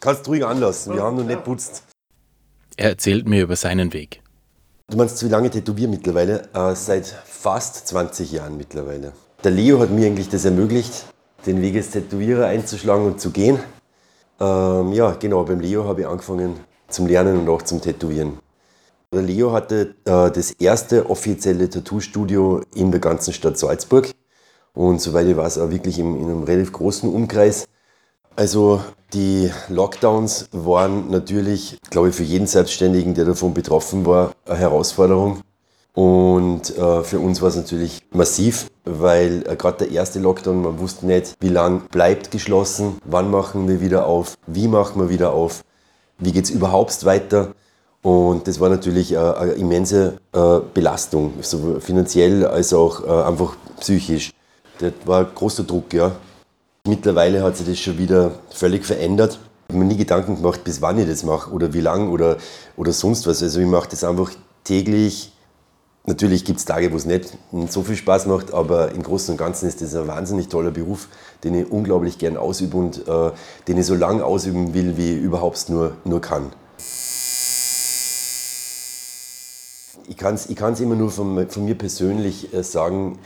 Kannst 0.00 0.26
du 0.26 0.30
ruhig 0.30 0.46
anlassen, 0.46 0.94
wir 0.94 1.02
haben 1.02 1.18
noch 1.18 1.24
nicht 1.24 1.44
putzt. 1.44 1.82
Er 2.78 2.88
erzählt 2.88 3.28
mir 3.28 3.42
über 3.42 3.56
seinen 3.56 3.92
Weg. 3.92 4.22
Du 4.88 4.96
meinst, 4.96 5.22
wie 5.22 5.28
lange 5.28 5.50
tätowiere 5.50 5.90
mittlerweile? 5.90 6.48
Äh, 6.54 6.74
seit 6.74 7.06
fast 7.06 7.88
20 7.88 8.32
Jahren 8.32 8.56
mittlerweile. 8.56 9.12
Der 9.44 9.50
Leo 9.50 9.78
hat 9.80 9.90
mir 9.90 10.06
eigentlich 10.06 10.30
das 10.30 10.46
ermöglicht, 10.46 11.04
den 11.44 11.60
Weg 11.60 11.76
als 11.76 11.90
Tätowierer 11.90 12.46
einzuschlagen 12.46 13.04
und 13.04 13.20
zu 13.20 13.30
gehen. 13.30 13.58
Ähm, 14.40 14.92
ja, 14.94 15.10
genau, 15.12 15.44
beim 15.44 15.60
Leo 15.60 15.84
habe 15.84 16.02
ich 16.02 16.06
angefangen 16.06 16.60
zum 16.88 17.08
Lernen 17.08 17.40
und 17.40 17.48
auch 17.50 17.62
zum 17.62 17.82
Tätowieren. 17.82 18.38
Leo 19.12 19.52
hatte 19.52 19.94
äh, 20.04 20.30
das 20.30 20.52
erste 20.52 21.08
offizielle 21.10 21.70
Tattoo-Studio 21.70 22.62
in 22.74 22.90
der 22.90 23.00
ganzen 23.00 23.32
Stadt 23.32 23.58
Salzburg 23.58 24.10
und 24.74 25.00
soweit 25.00 25.26
ich 25.26 25.36
weiß 25.36 25.58
auch 25.58 25.70
wirklich 25.70 25.98
in, 25.98 26.16
in 26.16 26.24
einem 26.24 26.42
relativ 26.42 26.72
großen 26.72 27.12
Umkreis. 27.12 27.66
Also 28.34 28.80
Die 29.14 29.50
Lockdowns 29.68 30.48
waren 30.50 31.10
natürlich, 31.10 31.78
glaube 31.90 32.08
ich, 32.08 32.14
für 32.16 32.24
jeden 32.24 32.46
Selbstständigen, 32.48 33.14
der 33.14 33.24
davon 33.24 33.54
betroffen 33.54 34.04
war, 34.04 34.32
eine 34.44 34.58
Herausforderung. 34.58 35.42
Und 35.94 36.76
äh, 36.76 37.04
für 37.04 37.20
uns 37.20 37.40
war 37.40 37.48
es 37.48 37.56
natürlich 37.56 38.02
massiv, 38.10 38.68
weil 38.84 39.44
äh, 39.48 39.56
gerade 39.56 39.86
der 39.86 39.90
erste 39.92 40.18
Lockdown, 40.18 40.60
man 40.60 40.78
wusste 40.80 41.06
nicht, 41.06 41.34
wie 41.40 41.48
lang 41.48 41.88
bleibt 41.88 42.30
geschlossen, 42.30 42.98
wann 43.04 43.30
machen 43.30 43.68
wir 43.68 43.80
wieder 43.80 44.06
auf, 44.06 44.36
wie 44.46 44.68
machen 44.68 45.00
wir 45.00 45.08
wieder 45.08 45.32
auf, 45.32 45.64
wie 46.18 46.32
geht 46.32 46.44
es 46.44 46.50
überhaupt 46.50 47.04
weiter. 47.04 47.54
Und 48.06 48.46
das 48.46 48.60
war 48.60 48.68
natürlich 48.68 49.14
äh, 49.14 49.16
eine 49.16 49.54
immense 49.54 50.18
äh, 50.32 50.60
Belastung, 50.72 51.32
sowohl 51.40 51.80
finanziell 51.80 52.46
als 52.46 52.72
auch 52.72 53.04
äh, 53.04 53.24
einfach 53.26 53.56
psychisch. 53.80 54.30
Das 54.78 54.92
war 55.06 55.22
ein 55.22 55.34
großer 55.34 55.64
Druck, 55.64 55.92
ja. 55.92 56.12
Mittlerweile 56.86 57.42
hat 57.42 57.56
sich 57.56 57.66
das 57.66 57.80
schon 57.80 57.98
wieder 57.98 58.30
völlig 58.50 58.86
verändert. 58.86 59.40
Ich 59.66 59.74
habe 59.74 59.84
mir 59.84 59.90
nie 59.92 59.96
Gedanken 59.96 60.36
gemacht, 60.36 60.62
bis 60.62 60.80
wann 60.80 61.00
ich 61.00 61.08
das 61.08 61.24
mache 61.24 61.50
oder 61.50 61.72
wie 61.72 61.80
lang 61.80 62.12
oder, 62.12 62.36
oder 62.76 62.92
sonst 62.92 63.26
was. 63.26 63.42
Also 63.42 63.58
ich 63.58 63.66
mache 63.66 63.88
das 63.90 64.04
einfach 64.04 64.30
täglich. 64.62 65.32
Natürlich 66.04 66.44
gibt 66.44 66.60
es 66.60 66.64
Tage, 66.64 66.92
wo 66.92 66.96
es 66.96 67.06
nicht 67.06 67.36
so 67.70 67.82
viel 67.82 67.96
Spaß 67.96 68.26
macht, 68.26 68.54
aber 68.54 68.92
im 68.92 69.02
Großen 69.02 69.32
und 69.32 69.36
Ganzen 69.36 69.66
ist 69.66 69.82
das 69.82 69.96
ein 69.96 70.06
wahnsinnig 70.06 70.46
toller 70.46 70.70
Beruf, 70.70 71.08
den 71.42 71.54
ich 71.54 71.68
unglaublich 71.72 72.18
gern 72.18 72.36
ausübe 72.36 72.76
und 72.76 73.08
äh, 73.08 73.32
den 73.66 73.78
ich 73.78 73.86
so 73.86 73.96
lange 73.96 74.24
ausüben 74.24 74.74
will, 74.74 74.96
wie 74.96 75.14
ich 75.14 75.20
überhaupt 75.20 75.68
nur, 75.70 75.96
nur 76.04 76.20
kann. 76.20 76.52
Ich 80.08 80.16
kann 80.16 80.34
es 80.34 80.48
ich 80.48 80.56
kann's 80.56 80.80
immer 80.80 80.94
nur 80.94 81.10
von, 81.10 81.48
von 81.48 81.64
mir 81.64 81.74
persönlich 81.74 82.52
äh, 82.54 82.62
sagen, 82.62 83.18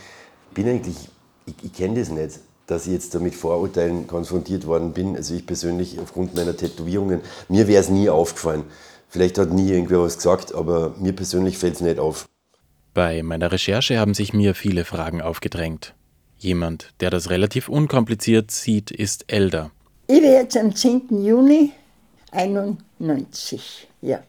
bin 0.53 0.67
eigentlich, 0.67 1.09
ich, 1.45 1.55
ich 1.63 1.73
kenne 1.73 1.99
das 1.99 2.09
nicht 2.09 2.39
dass 2.71 2.87
ich 2.87 2.93
jetzt 2.93 3.13
da 3.13 3.19
mit 3.19 3.35
Vorurteilen 3.35 4.07
konfrontiert 4.07 4.65
worden 4.65 4.93
bin. 4.93 5.17
Also 5.17 5.35
ich 5.35 5.45
persönlich 5.45 5.99
aufgrund 5.99 6.35
meiner 6.35 6.55
Tätowierungen, 6.55 7.19
mir 7.49 7.67
wäre 7.67 7.81
es 7.81 7.89
nie 7.89 8.09
aufgefallen. 8.09 8.63
Vielleicht 9.09 9.37
hat 9.37 9.51
nie 9.51 9.69
irgendwer 9.69 10.01
was 10.01 10.15
gesagt, 10.15 10.55
aber 10.55 10.95
mir 10.97 11.11
persönlich 11.11 11.57
fällt 11.57 11.75
es 11.75 11.81
nicht 11.81 11.99
auf. 11.99 12.29
Bei 12.93 13.23
meiner 13.23 13.51
Recherche 13.51 13.99
haben 13.99 14.13
sich 14.13 14.33
mir 14.33 14.55
viele 14.55 14.85
Fragen 14.85 15.21
aufgedrängt. 15.21 15.95
Jemand, 16.37 16.93
der 17.01 17.09
das 17.09 17.29
relativ 17.29 17.67
unkompliziert 17.67 18.51
sieht, 18.51 18.89
ist 18.89 19.25
Elder. 19.27 19.71
Ich 20.07 20.21
werde 20.21 20.43
jetzt 20.43 20.57
am 20.57 20.73
10. 20.73 21.23
Juni 21.23 21.71
91, 22.31 23.87
ja. 24.01 24.19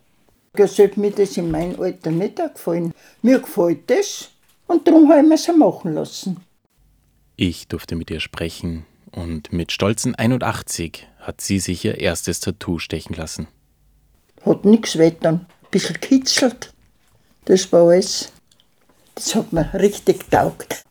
Das 0.55 0.77
sollte 0.77 1.01
mir 1.01 1.11
das 1.11 1.37
in 1.37 1.51
meinem 1.51 1.81
Alter 1.81 2.11
nicht 2.11 2.37
gefallen. 2.37 2.93
Mir 3.23 3.41
gefällt 3.41 3.89
das 3.89 4.31
und 4.67 4.87
darum 4.87 5.09
habe 5.09 5.21
ich 5.23 5.29
mir 5.29 5.35
es 5.35 5.49
machen 5.49 5.95
lassen. 5.95 6.41
Ich 7.37 7.69
durfte 7.69 7.97
mit 7.97 8.11
ihr 8.11 8.21
sprechen 8.21 8.85
und 9.11 9.53
mit 9.53 9.73
stolzen 9.73 10.15
81 10.15 11.09
hat 11.21 11.41
sie 11.41 11.59
sich 11.59 11.85
ihr 11.85 11.99
erstes 11.99 12.41
Tattoo 12.41 12.79
stechen 12.79 13.17
lassen. 13.17 13.49
Hat 14.45 14.65
nichts 14.65 14.99
weiter, 14.99 15.29
ein 15.31 15.47
bisschen 15.71 16.01
kitzelt. 16.01 16.73
Das 17.47 17.73
war 17.73 17.89
alles. 17.89 18.33
Das 19.15 19.35
hat 19.35 19.53
mir 19.53 19.73
richtig 19.75 20.31
taugt. 20.31 20.85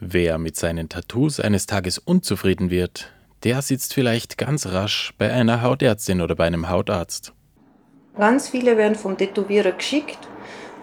Wer 0.00 0.38
mit 0.38 0.56
seinen 0.56 0.88
Tattoos 0.88 1.40
eines 1.40 1.66
Tages 1.66 1.98
unzufrieden 1.98 2.70
wird, 2.70 3.12
der 3.42 3.62
sitzt 3.62 3.94
vielleicht 3.94 4.38
ganz 4.38 4.66
rasch 4.66 5.12
bei 5.18 5.32
einer 5.32 5.62
Hautärztin 5.62 6.20
oder 6.20 6.34
bei 6.34 6.46
einem 6.46 6.68
Hautarzt. 6.68 7.32
Ganz 8.18 8.48
viele 8.48 8.76
werden 8.76 8.96
vom 8.96 9.16
Tätowierer 9.16 9.72
geschickt 9.72 10.18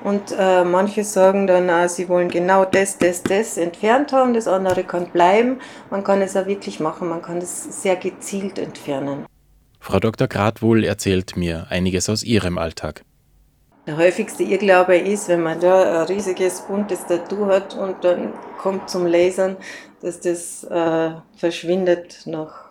und 0.05 0.33
äh, 0.39 0.63
manche 0.63 1.03
sagen 1.03 1.47
dann, 1.47 1.67
äh, 1.67 1.89
sie 1.89 2.07
wollen 2.07 2.29
genau 2.29 2.63
das, 2.63 2.97
das, 2.97 3.23
das 3.23 3.57
entfernt 3.57 4.13
haben, 4.13 4.33
das 4.33 4.47
andere 4.47 4.85
kann 4.85 5.09
bleiben. 5.09 5.59
Man 5.89 6.03
kann 6.03 6.21
es 6.21 6.37
auch 6.37 6.45
wirklich 6.45 6.79
machen, 6.79 7.09
man 7.09 7.21
kann 7.21 7.39
es 7.39 7.81
sehr 7.81 7.97
gezielt 7.97 8.57
entfernen. 8.57 9.25
Frau 9.81 9.99
Dr. 9.99 10.27
Gradwohl 10.27 10.85
erzählt 10.85 11.35
mir 11.35 11.67
einiges 11.69 12.07
aus 12.07 12.23
ihrem 12.23 12.57
Alltag. 12.57 13.03
Der 13.85 13.97
häufigste 13.97 14.43
Irrglaube 14.43 14.97
ist, 14.97 15.27
wenn 15.27 15.43
man 15.43 15.59
da 15.59 16.01
ein 16.01 16.07
riesiges 16.07 16.61
buntes 16.61 17.05
Tattoo 17.05 17.47
hat 17.47 17.75
und 17.75 18.03
dann 18.03 18.33
kommt 18.57 18.89
zum 18.89 19.05
Lasern, 19.05 19.57
dass 20.01 20.21
das 20.21 20.63
äh, 20.63 21.11
verschwindet 21.35 22.21
nach, 22.25 22.64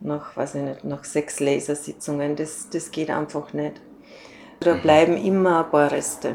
nach, 0.00 0.36
weiß 0.36 0.56
ich 0.56 0.62
nicht, 0.62 0.84
nach 0.84 1.04
sechs 1.04 1.40
Lasersitzungen. 1.40 2.36
Das, 2.36 2.68
das 2.70 2.90
geht 2.90 3.10
einfach 3.10 3.52
nicht. 3.52 3.80
Da 4.60 4.74
bleiben 4.74 5.16
immer 5.16 5.64
ein 5.64 5.70
paar 5.70 5.90
Reste. 5.90 6.34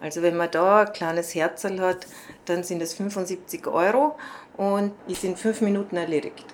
Also 0.00 0.22
wenn 0.22 0.36
man 0.36 0.50
da 0.50 0.82
ein 0.82 0.92
kleines 0.92 1.34
Herzl 1.34 1.80
hat, 1.80 2.06
dann 2.44 2.62
sind 2.62 2.80
es 2.82 2.94
75 2.94 3.66
Euro 3.66 4.16
und 4.56 4.92
ist 5.08 5.24
in 5.24 5.36
fünf 5.36 5.60
Minuten 5.60 5.96
erledigt. 5.96 6.44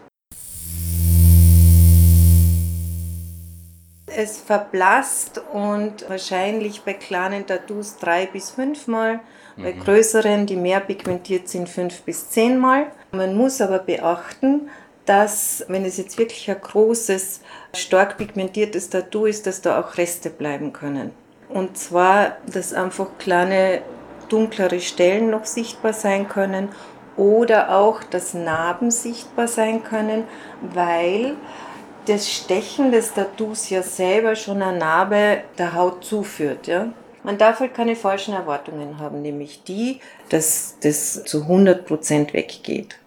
Es 4.06 4.38
verblasst 4.38 5.42
und 5.52 6.08
wahrscheinlich 6.08 6.82
bei 6.82 6.94
kleinen 6.94 7.46
Tattoos 7.46 7.96
drei 7.96 8.26
bis 8.26 8.50
fünfmal, 8.50 9.20
mhm. 9.56 9.62
bei 9.62 9.72
größeren, 9.72 10.46
die 10.46 10.56
mehr 10.56 10.80
pigmentiert 10.80 11.48
sind, 11.48 11.68
fünf 11.68 12.02
bis 12.02 12.30
zehnmal. 12.30 12.92
Man 13.10 13.36
muss 13.36 13.60
aber 13.60 13.80
beachten, 13.80 14.70
dass, 15.06 15.64
wenn 15.68 15.84
es 15.84 15.96
jetzt 15.96 16.18
wirklich 16.18 16.50
ein 16.50 16.60
großes, 16.60 17.40
stark 17.74 18.16
pigmentiertes 18.18 18.90
Tattoo 18.90 19.26
ist, 19.26 19.46
dass 19.46 19.60
da 19.60 19.80
auch 19.80 19.96
Reste 19.98 20.30
bleiben 20.30 20.72
können. 20.72 21.10
Und 21.48 21.76
zwar, 21.76 22.36
dass 22.46 22.72
einfach 22.72 23.06
kleine 23.18 23.82
dunklere 24.28 24.80
Stellen 24.80 25.30
noch 25.30 25.44
sichtbar 25.44 25.92
sein 25.92 26.28
können 26.28 26.70
oder 27.16 27.76
auch, 27.76 28.02
dass 28.02 28.34
Narben 28.34 28.90
sichtbar 28.90 29.46
sein 29.46 29.84
können, 29.84 30.24
weil 30.62 31.34
das 32.06 32.30
Stechen 32.30 32.90
des 32.90 33.14
Tattoos 33.14 33.70
ja 33.70 33.82
selber 33.82 34.34
schon 34.34 34.62
eine 34.62 34.78
Narbe 34.78 35.42
der 35.58 35.74
Haut 35.74 36.04
zuführt. 36.04 36.66
Ja? 36.66 36.88
Man 37.22 37.38
darf 37.38 37.60
halt 37.60 37.74
keine 37.74 37.96
falschen 37.96 38.34
Erwartungen 38.34 38.98
haben, 38.98 39.22
nämlich 39.22 39.62
die, 39.64 40.00
dass 40.28 40.76
das 40.82 41.24
zu 41.24 41.44
100% 41.44 42.32
weggeht 42.32 42.98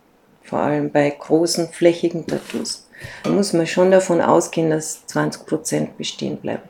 vor 0.47 0.59
allem 0.59 0.91
bei 0.91 1.09
großen 1.09 1.69
flächigen 1.69 2.25
Tattoos. 2.25 2.87
Da 3.23 3.29
muss 3.29 3.53
man 3.53 3.67
schon 3.67 3.91
davon 3.91 4.21
ausgehen, 4.21 4.69
dass 4.69 5.07
20% 5.07 5.89
bestehen 5.97 6.37
bleiben. 6.37 6.63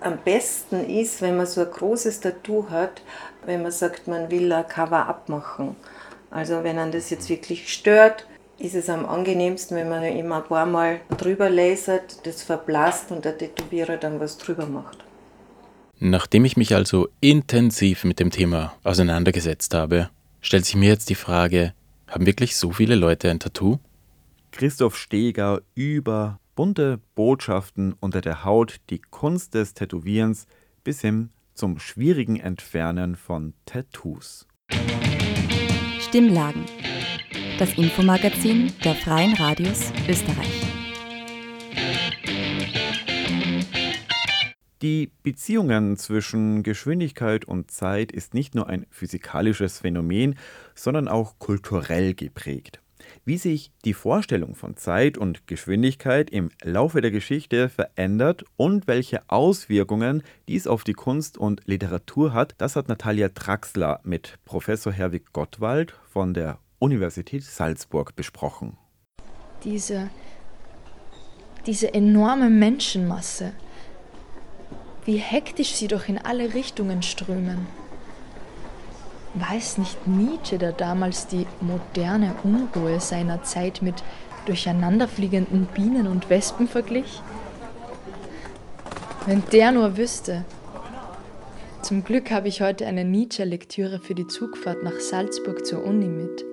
Am 0.00 0.18
besten 0.24 0.88
ist, 0.88 1.22
wenn 1.22 1.36
man 1.36 1.46
so 1.46 1.60
ein 1.60 1.70
großes 1.70 2.20
Tattoo 2.20 2.70
hat, 2.70 3.02
wenn 3.44 3.62
man 3.62 3.72
sagt, 3.72 4.06
man 4.06 4.30
will 4.30 4.52
ein 4.52 4.66
Cover-up 4.66 5.28
machen. 5.28 5.76
Also 6.30 6.62
wenn 6.62 6.76
man 6.76 6.92
das 6.92 7.10
jetzt 7.10 7.28
wirklich 7.28 7.72
stört, 7.72 8.26
ist 8.58 8.74
es 8.74 8.88
am 8.88 9.06
angenehmsten, 9.06 9.76
wenn 9.76 9.88
man 9.88 10.02
immer 10.04 10.36
ein 10.36 10.48
paar 10.48 10.66
Mal 10.66 11.00
drüber 11.16 11.48
lasert, 11.48 12.26
das 12.26 12.42
verblasst 12.42 13.10
und 13.10 13.24
der 13.24 13.38
Tätowierer 13.38 13.96
dann 13.96 14.20
was 14.20 14.38
drüber 14.38 14.66
macht. 14.66 14.98
Nachdem 16.00 16.44
ich 16.44 16.56
mich 16.56 16.74
also 16.74 17.08
intensiv 17.20 18.04
mit 18.04 18.20
dem 18.20 18.30
Thema 18.30 18.74
auseinandergesetzt 18.84 19.74
habe, 19.74 20.10
stellt 20.40 20.64
sich 20.64 20.76
mir 20.76 20.90
jetzt 20.90 21.10
die 21.10 21.16
Frage, 21.16 21.72
haben 22.08 22.26
wirklich 22.26 22.56
so 22.56 22.72
viele 22.72 22.94
Leute 22.94 23.30
ein 23.30 23.40
Tattoo? 23.40 23.78
Christoph 24.50 24.96
Steger 24.96 25.60
über 25.74 26.40
bunte 26.54 27.00
Botschaften 27.14 27.94
unter 28.00 28.20
der 28.20 28.44
Haut, 28.44 28.76
die 28.90 28.98
Kunst 28.98 29.54
des 29.54 29.74
Tätowierens 29.74 30.46
bis 30.82 31.00
hin 31.00 31.30
zum 31.54 31.78
schwierigen 31.78 32.40
Entfernen 32.40 33.14
von 33.14 33.54
Tattoos. 33.66 34.46
Stimmlagen. 36.00 36.64
Das 37.58 37.74
Infomagazin 37.74 38.72
der 38.84 38.94
Freien 38.94 39.34
Radios 39.34 39.92
Österreich. 40.08 40.67
Die 44.80 45.10
Beziehungen 45.24 45.96
zwischen 45.96 46.62
Geschwindigkeit 46.62 47.44
und 47.44 47.68
Zeit 47.72 48.12
ist 48.12 48.32
nicht 48.32 48.54
nur 48.54 48.68
ein 48.68 48.86
physikalisches 48.90 49.80
Phänomen, 49.80 50.36
sondern 50.76 51.08
auch 51.08 51.40
kulturell 51.40 52.14
geprägt. 52.14 52.80
Wie 53.24 53.38
sich 53.38 53.72
die 53.84 53.94
Vorstellung 53.94 54.54
von 54.54 54.76
Zeit 54.76 55.18
und 55.18 55.48
Geschwindigkeit 55.48 56.30
im 56.30 56.50
Laufe 56.62 57.00
der 57.00 57.10
Geschichte 57.10 57.68
verändert 57.68 58.44
und 58.56 58.86
welche 58.86 59.28
Auswirkungen 59.28 60.22
dies 60.46 60.68
auf 60.68 60.84
die 60.84 60.92
Kunst 60.92 61.38
und 61.38 61.62
Literatur 61.64 62.32
hat, 62.32 62.54
das 62.58 62.76
hat 62.76 62.86
Natalia 62.86 63.30
Traxler 63.30 63.98
mit 64.04 64.38
Professor 64.44 64.92
Herwig 64.92 65.32
Gottwald 65.32 65.96
von 66.08 66.34
der 66.34 66.58
Universität 66.78 67.42
Salzburg 67.42 68.14
besprochen. 68.14 68.76
Diese, 69.64 70.08
diese 71.66 71.92
enorme 71.92 72.48
Menschenmasse, 72.48 73.52
wie 75.08 75.16
hektisch 75.16 75.72
sie 75.72 75.88
doch 75.88 76.06
in 76.06 76.18
alle 76.18 76.52
Richtungen 76.52 77.02
strömen. 77.02 77.66
Weiß 79.32 79.78
nicht 79.78 80.06
Nietzsche, 80.06 80.58
der 80.58 80.72
damals 80.72 81.26
die 81.26 81.46
moderne 81.62 82.34
Unruhe 82.44 83.00
seiner 83.00 83.42
Zeit 83.42 83.80
mit 83.80 83.94
durcheinanderfliegenden 84.44 85.64
Bienen 85.72 86.08
und 86.08 86.28
Wespen 86.28 86.68
verglich? 86.68 87.22
Wenn 89.24 89.42
der 89.50 89.72
nur 89.72 89.96
wüsste. 89.96 90.44
Zum 91.80 92.04
Glück 92.04 92.30
habe 92.30 92.48
ich 92.48 92.60
heute 92.60 92.86
eine 92.86 93.06
Nietzsche-Lektüre 93.06 94.00
für 94.00 94.14
die 94.14 94.26
Zugfahrt 94.26 94.82
nach 94.82 95.00
Salzburg 95.00 95.64
zur 95.64 95.84
Uni 95.84 96.08
mit. 96.08 96.44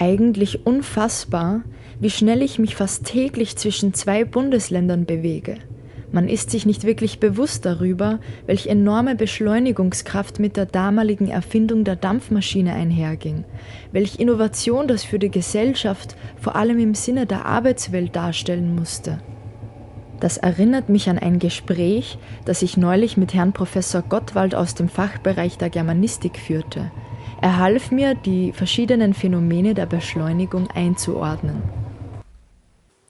Eigentlich 0.00 0.64
unfassbar, 0.64 1.60
wie 2.00 2.08
schnell 2.08 2.40
ich 2.40 2.58
mich 2.58 2.74
fast 2.74 3.04
täglich 3.04 3.58
zwischen 3.58 3.92
zwei 3.92 4.24
Bundesländern 4.24 5.04
bewege. 5.04 5.56
Man 6.10 6.26
ist 6.26 6.50
sich 6.50 6.64
nicht 6.64 6.84
wirklich 6.84 7.20
bewusst 7.20 7.66
darüber, 7.66 8.18
welch 8.46 8.68
enorme 8.68 9.14
Beschleunigungskraft 9.14 10.38
mit 10.38 10.56
der 10.56 10.64
damaligen 10.64 11.28
Erfindung 11.28 11.84
der 11.84 11.96
Dampfmaschine 11.96 12.72
einherging, 12.72 13.44
welch 13.92 14.18
Innovation 14.18 14.88
das 14.88 15.04
für 15.04 15.18
die 15.18 15.30
Gesellschaft 15.30 16.16
vor 16.40 16.56
allem 16.56 16.78
im 16.78 16.94
Sinne 16.94 17.26
der 17.26 17.44
Arbeitswelt 17.44 18.16
darstellen 18.16 18.74
musste. 18.74 19.18
Das 20.18 20.38
erinnert 20.38 20.88
mich 20.88 21.10
an 21.10 21.18
ein 21.18 21.38
Gespräch, 21.38 22.16
das 22.46 22.62
ich 22.62 22.78
neulich 22.78 23.18
mit 23.18 23.34
Herrn 23.34 23.52
Professor 23.52 24.00
Gottwald 24.00 24.54
aus 24.54 24.74
dem 24.74 24.88
Fachbereich 24.88 25.58
der 25.58 25.68
Germanistik 25.68 26.38
führte. 26.38 26.90
Er 27.42 27.56
half 27.56 27.90
mir, 27.90 28.14
die 28.14 28.52
verschiedenen 28.52 29.14
Phänomene 29.14 29.72
der 29.72 29.86
Beschleunigung 29.86 30.70
einzuordnen. 30.70 31.62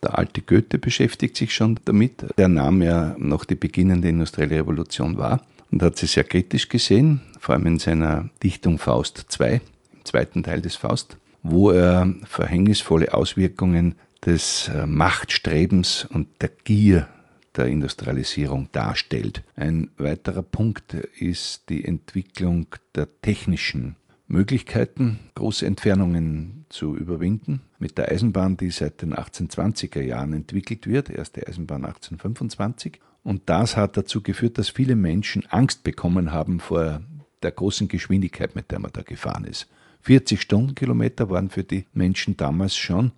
Der 0.03 0.17
alte 0.17 0.41
Goethe 0.41 0.79
beschäftigt 0.79 1.37
sich 1.37 1.53
schon 1.53 1.81
damit. 1.85 2.25
Der 2.39 2.49
nahm 2.49 2.81
ja 2.81 3.17
noch 3.19 3.45
die 3.45 3.57
beginnende 3.57 4.09
industrielle 4.09 4.57
Revolution 4.57 5.19
wahr 5.19 5.43
und 5.73 5.83
hat 5.83 5.97
sie 5.97 6.07
sehr 6.07 6.25
kritisch 6.25 6.69
gesehen, 6.69 7.21
vor 7.41 7.57
allem 7.57 7.67
in 7.67 7.79
seiner 7.81 8.31
Dichtung 8.43 8.79
Faust 8.79 9.27
II, 9.39 9.61
im 9.93 10.05
zweiten 10.05 10.45
Teil 10.45 10.61
des 10.61 10.77
Faust, 10.77 11.17
wo 11.43 11.73
er 11.73 12.15
verhängnisvolle 12.25 13.13
Auswirkungen 13.13 13.97
des 14.25 14.69
äh, 14.69 14.87
Machtstrebens 14.87 16.07
und 16.09 16.29
der 16.41 16.51
Gier 16.63 17.09
der 17.57 17.67
Industrialisierung 17.67 18.69
darstellt. 18.71 19.43
Ein 19.57 19.91
weiterer 19.99 20.43
Punkt 20.43 20.95
ist 20.95 21.69
die 21.69 21.85
Entwicklung 21.85 22.67
der 22.95 23.09
technischen 23.23 23.97
Möglichkeiten, 24.31 25.19
große 25.35 25.67
Entfernungen 25.67 26.65
zu 26.69 26.97
überwinden. 26.97 27.63
Mit 27.79 27.99
der 27.99 28.11
Eisenbahn, 28.11 28.57
die 28.57 28.71
seit 28.71 29.03
den 29.03 29.15
1820er 29.15 30.01
Jahren 30.01 30.33
entwickelt 30.33 30.87
wird, 30.87 31.11
erste 31.11 31.47
Eisenbahn 31.47 31.85
1825. 31.85 33.01
Und 33.25 33.43
das 33.47 33.77
hat 33.77 33.97
dazu 33.97 34.23
geführt, 34.23 34.57
dass 34.57 34.69
viele 34.69 34.95
Menschen 34.95 35.45
Angst 35.47 35.83
bekommen 35.83 36.33
haben 36.33 36.61
vor 36.61 37.03
der 37.43 37.51
großen 37.51 37.89
Geschwindigkeit, 37.89 38.55
mit 38.55 38.71
der 38.71 38.79
man 38.79 38.93
da 38.93 39.03
gefahren 39.03 39.45
ist. 39.45 39.69
40 40.03 40.41
Stundenkilometer 40.41 41.29
waren 41.29 41.51
für 41.51 41.65
die 41.65 41.87
Menschen 41.93 42.37
damals 42.37 42.77
schon 42.77 43.13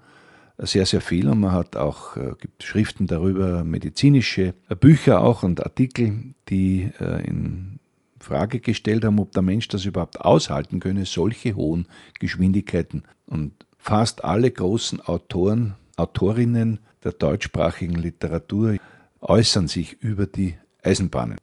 sehr, 0.59 0.87
sehr 0.87 1.01
viel 1.01 1.29
und 1.29 1.40
man 1.40 1.53
hat 1.53 1.77
auch 1.77 2.16
äh, 2.16 2.35
gibt 2.40 2.62
Schriften 2.62 3.07
darüber, 3.07 3.64
medizinische 3.64 4.55
Bücher 4.81 5.20
auch 5.20 5.42
und 5.42 5.62
Artikel, 5.62 6.35
die 6.48 6.90
äh, 7.01 7.27
in 7.27 7.81
Frage 8.23 8.61
gestellt 8.61 9.05
haben, 9.05 9.19
ob 9.19 9.33
der 9.33 9.43
Mensch 9.43 9.69
das 9.69 9.85
überhaupt 9.85 10.21
aushalten 10.21 10.81
könne, 10.81 11.05
solche 11.05 11.55
hohen 11.55 11.87
Geschwindigkeiten. 12.19 13.03
Und 13.27 13.53
fast 13.77 14.25
alle 14.25 14.51
großen 14.51 15.01
Autoren, 15.01 15.75
Autorinnen 15.97 16.79
der 17.05 17.13
deutschsprachigen 17.13 17.97
Literatur 17.97 18.77
äußern 19.21 19.69
sich 19.69 20.01
über 20.01 20.27
die 20.27 20.55
Eisenbahnen. 20.83 21.39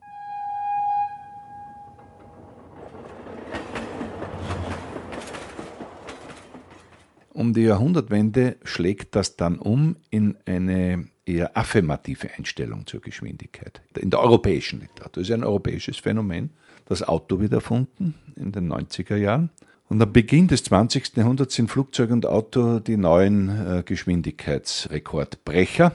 Um 7.39 7.53
die 7.53 7.61
Jahrhundertwende 7.61 8.57
schlägt 8.63 9.15
das 9.15 9.37
dann 9.37 9.59
um 9.59 9.95
in 10.09 10.37
eine 10.45 11.07
eher 11.25 11.55
affirmative 11.55 12.29
Einstellung 12.37 12.85
zur 12.85 12.99
Geschwindigkeit. 12.99 13.81
In 13.97 14.09
der 14.09 14.19
europäischen 14.19 14.81
Literatur. 14.81 15.21
Das 15.23 15.29
ist 15.29 15.33
ein 15.33 15.45
europäisches 15.45 15.97
Phänomen 15.97 16.49
das 16.89 17.03
Auto 17.03 17.39
wieder 17.39 17.57
erfunden 17.57 18.15
in 18.35 18.51
den 18.51 18.67
90er 18.71 19.15
Jahren. 19.15 19.51
Und 19.87 20.01
am 20.01 20.11
Beginn 20.11 20.47
des 20.47 20.63
20. 20.65 21.17
Jahrhunderts 21.17 21.55
sind 21.55 21.71
Flugzeug 21.71 22.11
und 22.11 22.25
Auto 22.25 22.79
die 22.79 22.97
neuen 22.97 23.49
äh, 23.49 23.83
Geschwindigkeitsrekordbrecher. 23.83 25.93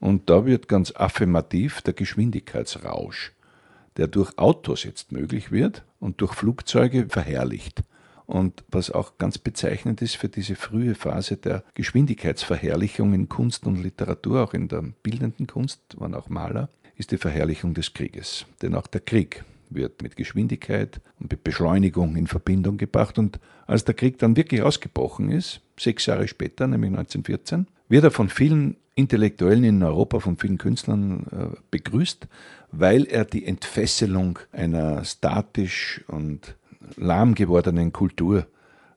Und 0.00 0.28
da 0.28 0.44
wird 0.44 0.66
ganz 0.68 0.92
affirmativ 0.96 1.80
der 1.82 1.94
Geschwindigkeitsrausch, 1.94 3.32
der 3.96 4.08
durch 4.08 4.36
Autos 4.36 4.82
jetzt 4.84 5.12
möglich 5.12 5.52
wird 5.52 5.84
und 6.00 6.20
durch 6.20 6.34
Flugzeuge 6.34 7.06
verherrlicht. 7.08 7.84
Und 8.26 8.64
was 8.68 8.90
auch 8.90 9.16
ganz 9.18 9.38
bezeichnend 9.38 10.02
ist 10.02 10.16
für 10.16 10.28
diese 10.28 10.56
frühe 10.56 10.94
Phase 10.94 11.36
der 11.36 11.64
Geschwindigkeitsverherrlichung 11.74 13.14
in 13.14 13.28
Kunst 13.28 13.66
und 13.66 13.82
Literatur, 13.82 14.42
auch 14.42 14.54
in 14.54 14.68
der 14.68 14.82
bildenden 15.02 15.46
Kunst, 15.46 15.80
waren 15.98 16.14
auch 16.14 16.28
Maler, 16.28 16.68
ist 16.96 17.12
die 17.12 17.18
Verherrlichung 17.18 17.74
des 17.74 17.94
Krieges. 17.94 18.46
Denn 18.60 18.74
auch 18.74 18.86
der 18.86 19.02
Krieg 19.02 19.44
wird 19.74 20.02
mit 20.02 20.16
Geschwindigkeit 20.16 21.00
und 21.20 21.30
mit 21.30 21.44
Beschleunigung 21.44 22.16
in 22.16 22.26
Verbindung 22.26 22.78
gebracht. 22.78 23.18
Und 23.18 23.40
als 23.66 23.84
der 23.84 23.94
Krieg 23.94 24.18
dann 24.18 24.36
wirklich 24.36 24.62
ausgebrochen 24.62 25.30
ist, 25.30 25.60
sechs 25.78 26.06
Jahre 26.06 26.28
später, 26.28 26.66
nämlich 26.66 26.90
1914, 26.90 27.66
wird 27.88 28.04
er 28.04 28.10
von 28.10 28.28
vielen 28.28 28.76
Intellektuellen 28.94 29.64
in 29.64 29.82
Europa, 29.82 30.20
von 30.20 30.36
vielen 30.36 30.58
Künstlern 30.58 31.26
äh, 31.30 31.56
begrüßt, 31.70 32.28
weil 32.70 33.04
er 33.04 33.24
die 33.24 33.46
Entfesselung 33.46 34.38
einer 34.52 35.04
statisch 35.04 36.02
und 36.08 36.56
lahm 36.96 37.34
gewordenen 37.34 37.92
Kultur 37.92 38.46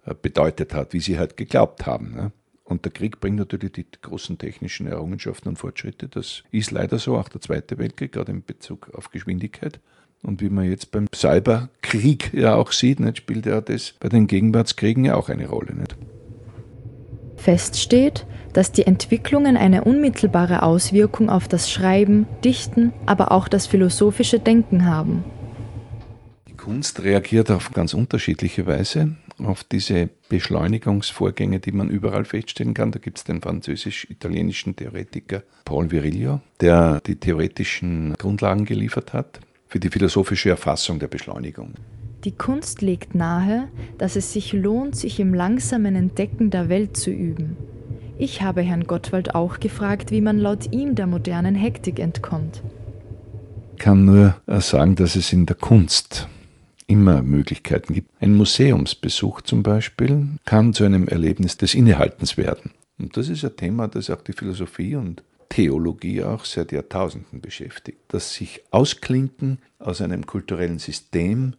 äh, 0.06 0.14
bedeutet 0.22 0.74
hat, 0.74 0.94
wie 0.94 1.00
sie 1.00 1.18
halt 1.18 1.38
geglaubt 1.38 1.86
haben. 1.86 2.14
Ne? 2.14 2.32
Und 2.66 2.84
der 2.84 2.92
Krieg 2.92 3.20
bringt 3.20 3.38
natürlich 3.38 3.74
die 3.74 3.86
großen 4.02 4.38
technischen 4.38 4.88
Errungenschaften 4.88 5.50
und 5.50 5.58
Fortschritte. 5.58 6.08
Das 6.10 6.44
ist 6.52 6.72
leider 6.72 6.98
so, 6.98 7.16
auch 7.16 7.30
der 7.30 7.40
Zweite 7.40 7.78
Weltkrieg, 7.78 8.14
gerade 8.14 8.32
in 8.32 8.44
Bezug 8.44 8.90
auf 8.96 9.12
Geschwindigkeit. 9.12 9.80
Und 10.24 10.42
wie 10.42 10.50
man 10.50 10.66
jetzt 10.70 10.92
beim 10.92 11.08
Cyberkrieg 11.14 12.34
ja 12.34 12.56
auch 12.56 12.72
sieht, 12.72 13.00
nicht, 13.00 13.18
spielt 13.18 13.46
ja 13.46 13.62
das 13.62 13.94
bei 14.00 14.10
den 14.10 14.28
Gegenwartskriegen 14.28 15.06
ja 15.06 15.16
auch 15.16 15.30
eine 15.30 15.48
Rolle. 15.48 15.76
Nicht? 15.76 15.96
Fest 17.36 17.80
steht, 17.80 18.26
dass 18.54 18.72
die 18.72 18.88
Entwicklungen 18.88 19.58
eine 19.58 19.84
unmittelbare 19.84 20.64
Auswirkung 20.64 21.30
auf 21.30 21.48
das 21.48 21.70
Schreiben, 21.70 22.26
Dichten, 22.44 22.94
aber 23.06 23.32
auch 23.32 23.48
das 23.48 23.68
philosophische 23.68 24.40
Denken 24.40 24.86
haben. 24.86 25.24
Die 26.48 26.58
Kunst 26.58 27.04
reagiert 27.04 27.52
auf 27.52 27.72
ganz 27.72 27.94
unterschiedliche 27.94 28.66
Weise 28.66 29.18
auf 29.44 29.64
diese 29.64 30.10
Beschleunigungsvorgänge, 30.30 31.60
die 31.60 31.72
man 31.72 31.90
überall 31.90 32.26
feststellen 32.26 32.74
kann. 32.74 32.92
Da 32.92 33.00
gibt 33.00 33.18
es 33.18 33.24
den 33.26 33.42
französisch-italienischen 33.42 34.76
Theoretiker 34.76 35.44
Paul 35.66 35.92
Virilio, 35.92 36.42
der 36.62 37.02
die 37.02 37.18
theoretischen 37.18 38.14
Grundlagen 38.18 38.66
geliefert 38.66 39.14
hat 39.14 39.42
für 39.76 39.80
die 39.82 39.90
philosophische 39.90 40.50
Erfassung 40.50 41.00
der 41.00 41.10
Beschleunigung. 41.10 41.74
Die 42.24 42.32
Kunst 42.32 42.82
legt 42.82 43.14
nahe, 43.14 43.68
dass 43.98 44.16
es 44.16 44.32
sich 44.32 44.54
lohnt, 44.54 44.96
sich 44.96 45.20
im 45.20 45.34
langsamen 45.34 45.98
Entdecken 45.98 46.50
der 46.50 46.70
Welt 46.70 46.96
zu 46.96 47.10
üben. 47.12 47.58
Ich 48.18 48.42
habe 48.42 48.62
Herrn 48.62 48.88
Gottwald 48.88 49.36
auch 49.36 49.60
gefragt, 49.60 50.12
wie 50.12 50.22
man 50.22 50.40
laut 50.40 50.72
ihm 50.72 50.96
der 50.96 51.08
modernen 51.08 51.56
Hektik 51.56 52.00
entkommt. 52.00 52.64
Ich 53.74 53.80
kann 53.80 54.06
nur 54.06 54.36
sagen, 54.48 54.96
dass 54.96 55.18
es 55.18 55.34
in 55.34 55.46
der 55.46 55.58
Kunst 55.58 56.30
immer 56.88 57.22
Möglichkeiten 57.22 57.94
gibt. 57.94 58.12
Ein 58.22 58.36
Museumsbesuch 58.36 59.42
zum 59.42 59.62
Beispiel 59.62 60.26
kann 60.46 60.72
zu 60.72 60.86
einem 60.86 61.10
Erlebnis 61.10 61.58
des 61.58 61.76
Innehaltens 61.76 62.38
werden. 62.38 62.72
Und 62.98 63.18
das 63.18 63.28
ist 63.28 63.44
ein 63.44 63.58
Thema, 63.58 63.90
das 63.90 64.10
auch 64.10 64.22
die 64.22 64.32
Philosophie 64.32 64.96
und 64.96 65.22
Theologie 65.50 66.24
auch 66.24 66.46
seit 66.46 66.72
Jahrtausenden 66.72 67.42
beschäftigt. 67.42 68.00
Das 68.10 68.34
sich 68.34 68.64
ausklinken 68.72 69.60
aus 69.80 70.02
einem 70.02 70.26
kulturellen 70.26 70.80
System, 70.80 71.56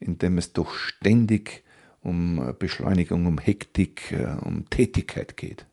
in 0.00 0.18
dem 0.18 0.38
es 0.38 0.52
doch 0.52 0.74
ständig 0.74 1.64
um 2.00 2.54
Beschleunigung, 2.58 3.26
um 3.26 3.38
Hektik, 3.38 4.12
äh, 4.12 4.36
um 4.44 4.68
Tätigkeit 4.70 5.36
geht. 5.36 5.66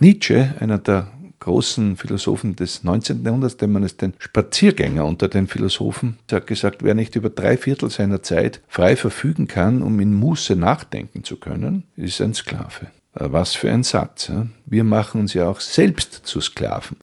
Nietzsche, 0.00 0.54
einer 0.60 0.78
der 0.78 1.12
großen 1.40 1.96
Philosophen 1.96 2.56
des 2.56 2.84
19. 2.84 3.22
Jahrhunderts, 3.22 3.58
den 3.58 3.72
man 3.72 3.82
es 3.82 3.98
den 3.98 4.14
Spaziergänger 4.18 5.04
unter 5.04 5.28
den 5.28 5.46
Philosophen, 5.46 6.18
hat 6.32 6.46
gesagt, 6.46 6.82
wer 6.82 6.94
nicht 6.94 7.16
über 7.16 7.28
drei 7.28 7.58
Viertel 7.58 7.90
seiner 7.90 8.22
Zeit 8.22 8.62
frei 8.66 8.96
verfügen 8.96 9.46
kann, 9.46 9.82
um 9.82 10.00
in 10.00 10.14
Muße 10.14 10.56
nachdenken 10.56 11.22
zu 11.22 11.36
können, 11.36 11.84
ist 11.96 12.20
ein 12.22 12.32
Sklave. 12.32 12.86
Äh, 13.14 13.26
was 13.30 13.54
für 13.54 13.70
ein 13.70 13.82
Satz. 13.82 14.32
Wir 14.66 14.84
machen 14.84 15.20
uns 15.20 15.34
ja 15.34 15.48
auch 15.48 15.60
selbst 15.60 16.12
zu 16.26 16.40
Sklaven. 16.40 16.98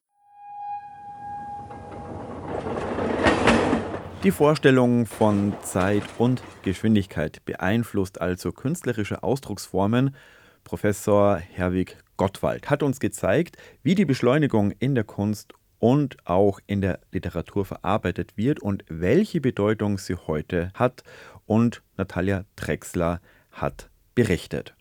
Die 4.23 4.31
Vorstellung 4.31 5.07
von 5.07 5.55
Zeit 5.63 6.03
und 6.19 6.43
Geschwindigkeit 6.61 7.43
beeinflusst 7.43 8.21
also 8.21 8.51
künstlerische 8.51 9.23
Ausdrucksformen. 9.23 10.15
Professor 10.63 11.37
Herwig 11.37 11.97
Gottwald 12.17 12.69
hat 12.69 12.83
uns 12.83 12.99
gezeigt, 12.99 13.57
wie 13.81 13.95
die 13.95 14.05
Beschleunigung 14.05 14.73
in 14.77 14.93
der 14.93 15.05
Kunst 15.05 15.53
und 15.79 16.17
auch 16.27 16.59
in 16.67 16.81
der 16.81 16.99
Literatur 17.11 17.65
verarbeitet 17.65 18.37
wird 18.37 18.59
und 18.59 18.85
welche 18.89 19.41
Bedeutung 19.41 19.97
sie 19.97 20.15
heute 20.15 20.71
hat. 20.75 21.03
Und 21.47 21.81
Natalia 21.97 22.45
Drexler 22.55 23.21
hat 23.51 23.89
berichtet. 24.13 24.75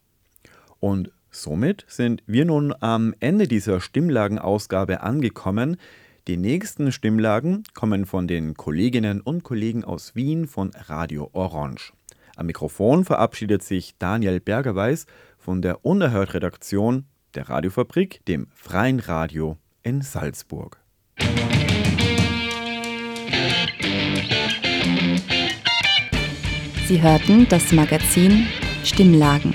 Und 0.81 1.13
Somit 1.31 1.85
sind 1.87 2.23
wir 2.27 2.45
nun 2.45 2.75
am 2.81 3.15
Ende 3.21 3.47
dieser 3.47 3.81
Stimmlagenausgabe 3.81 5.03
angekommen. 5.03 5.77
Die 6.27 6.37
nächsten 6.37 6.91
Stimmlagen 6.91 7.63
kommen 7.73 8.05
von 8.05 8.27
den 8.27 8.55
Kolleginnen 8.55 9.21
und 9.21 9.45
Kollegen 9.45 9.85
aus 9.85 10.17
Wien 10.17 10.49
von 10.49 10.73
Radio 10.89 11.31
Orange. 11.33 11.93
Am 12.37 12.47
Mikrofon 12.47 13.05
verabschiedet 13.05 13.63
sich 13.63 13.95
Daniel 13.99 14.41
Bergerweis 14.41 15.07
von 15.39 15.63
der 15.63 15.85
Unerhört-Redaktion 15.85 17.05
der 17.35 17.49
Radiofabrik, 17.49 18.25
dem 18.27 18.49
Freien 18.53 18.99
Radio 18.99 19.57
in 19.85 20.03
Salzburg. 20.03 20.81
Sie 26.89 27.01
hörten 27.01 27.47
das 27.49 27.71
Magazin 27.71 28.49
Stimmlagen 28.83 29.55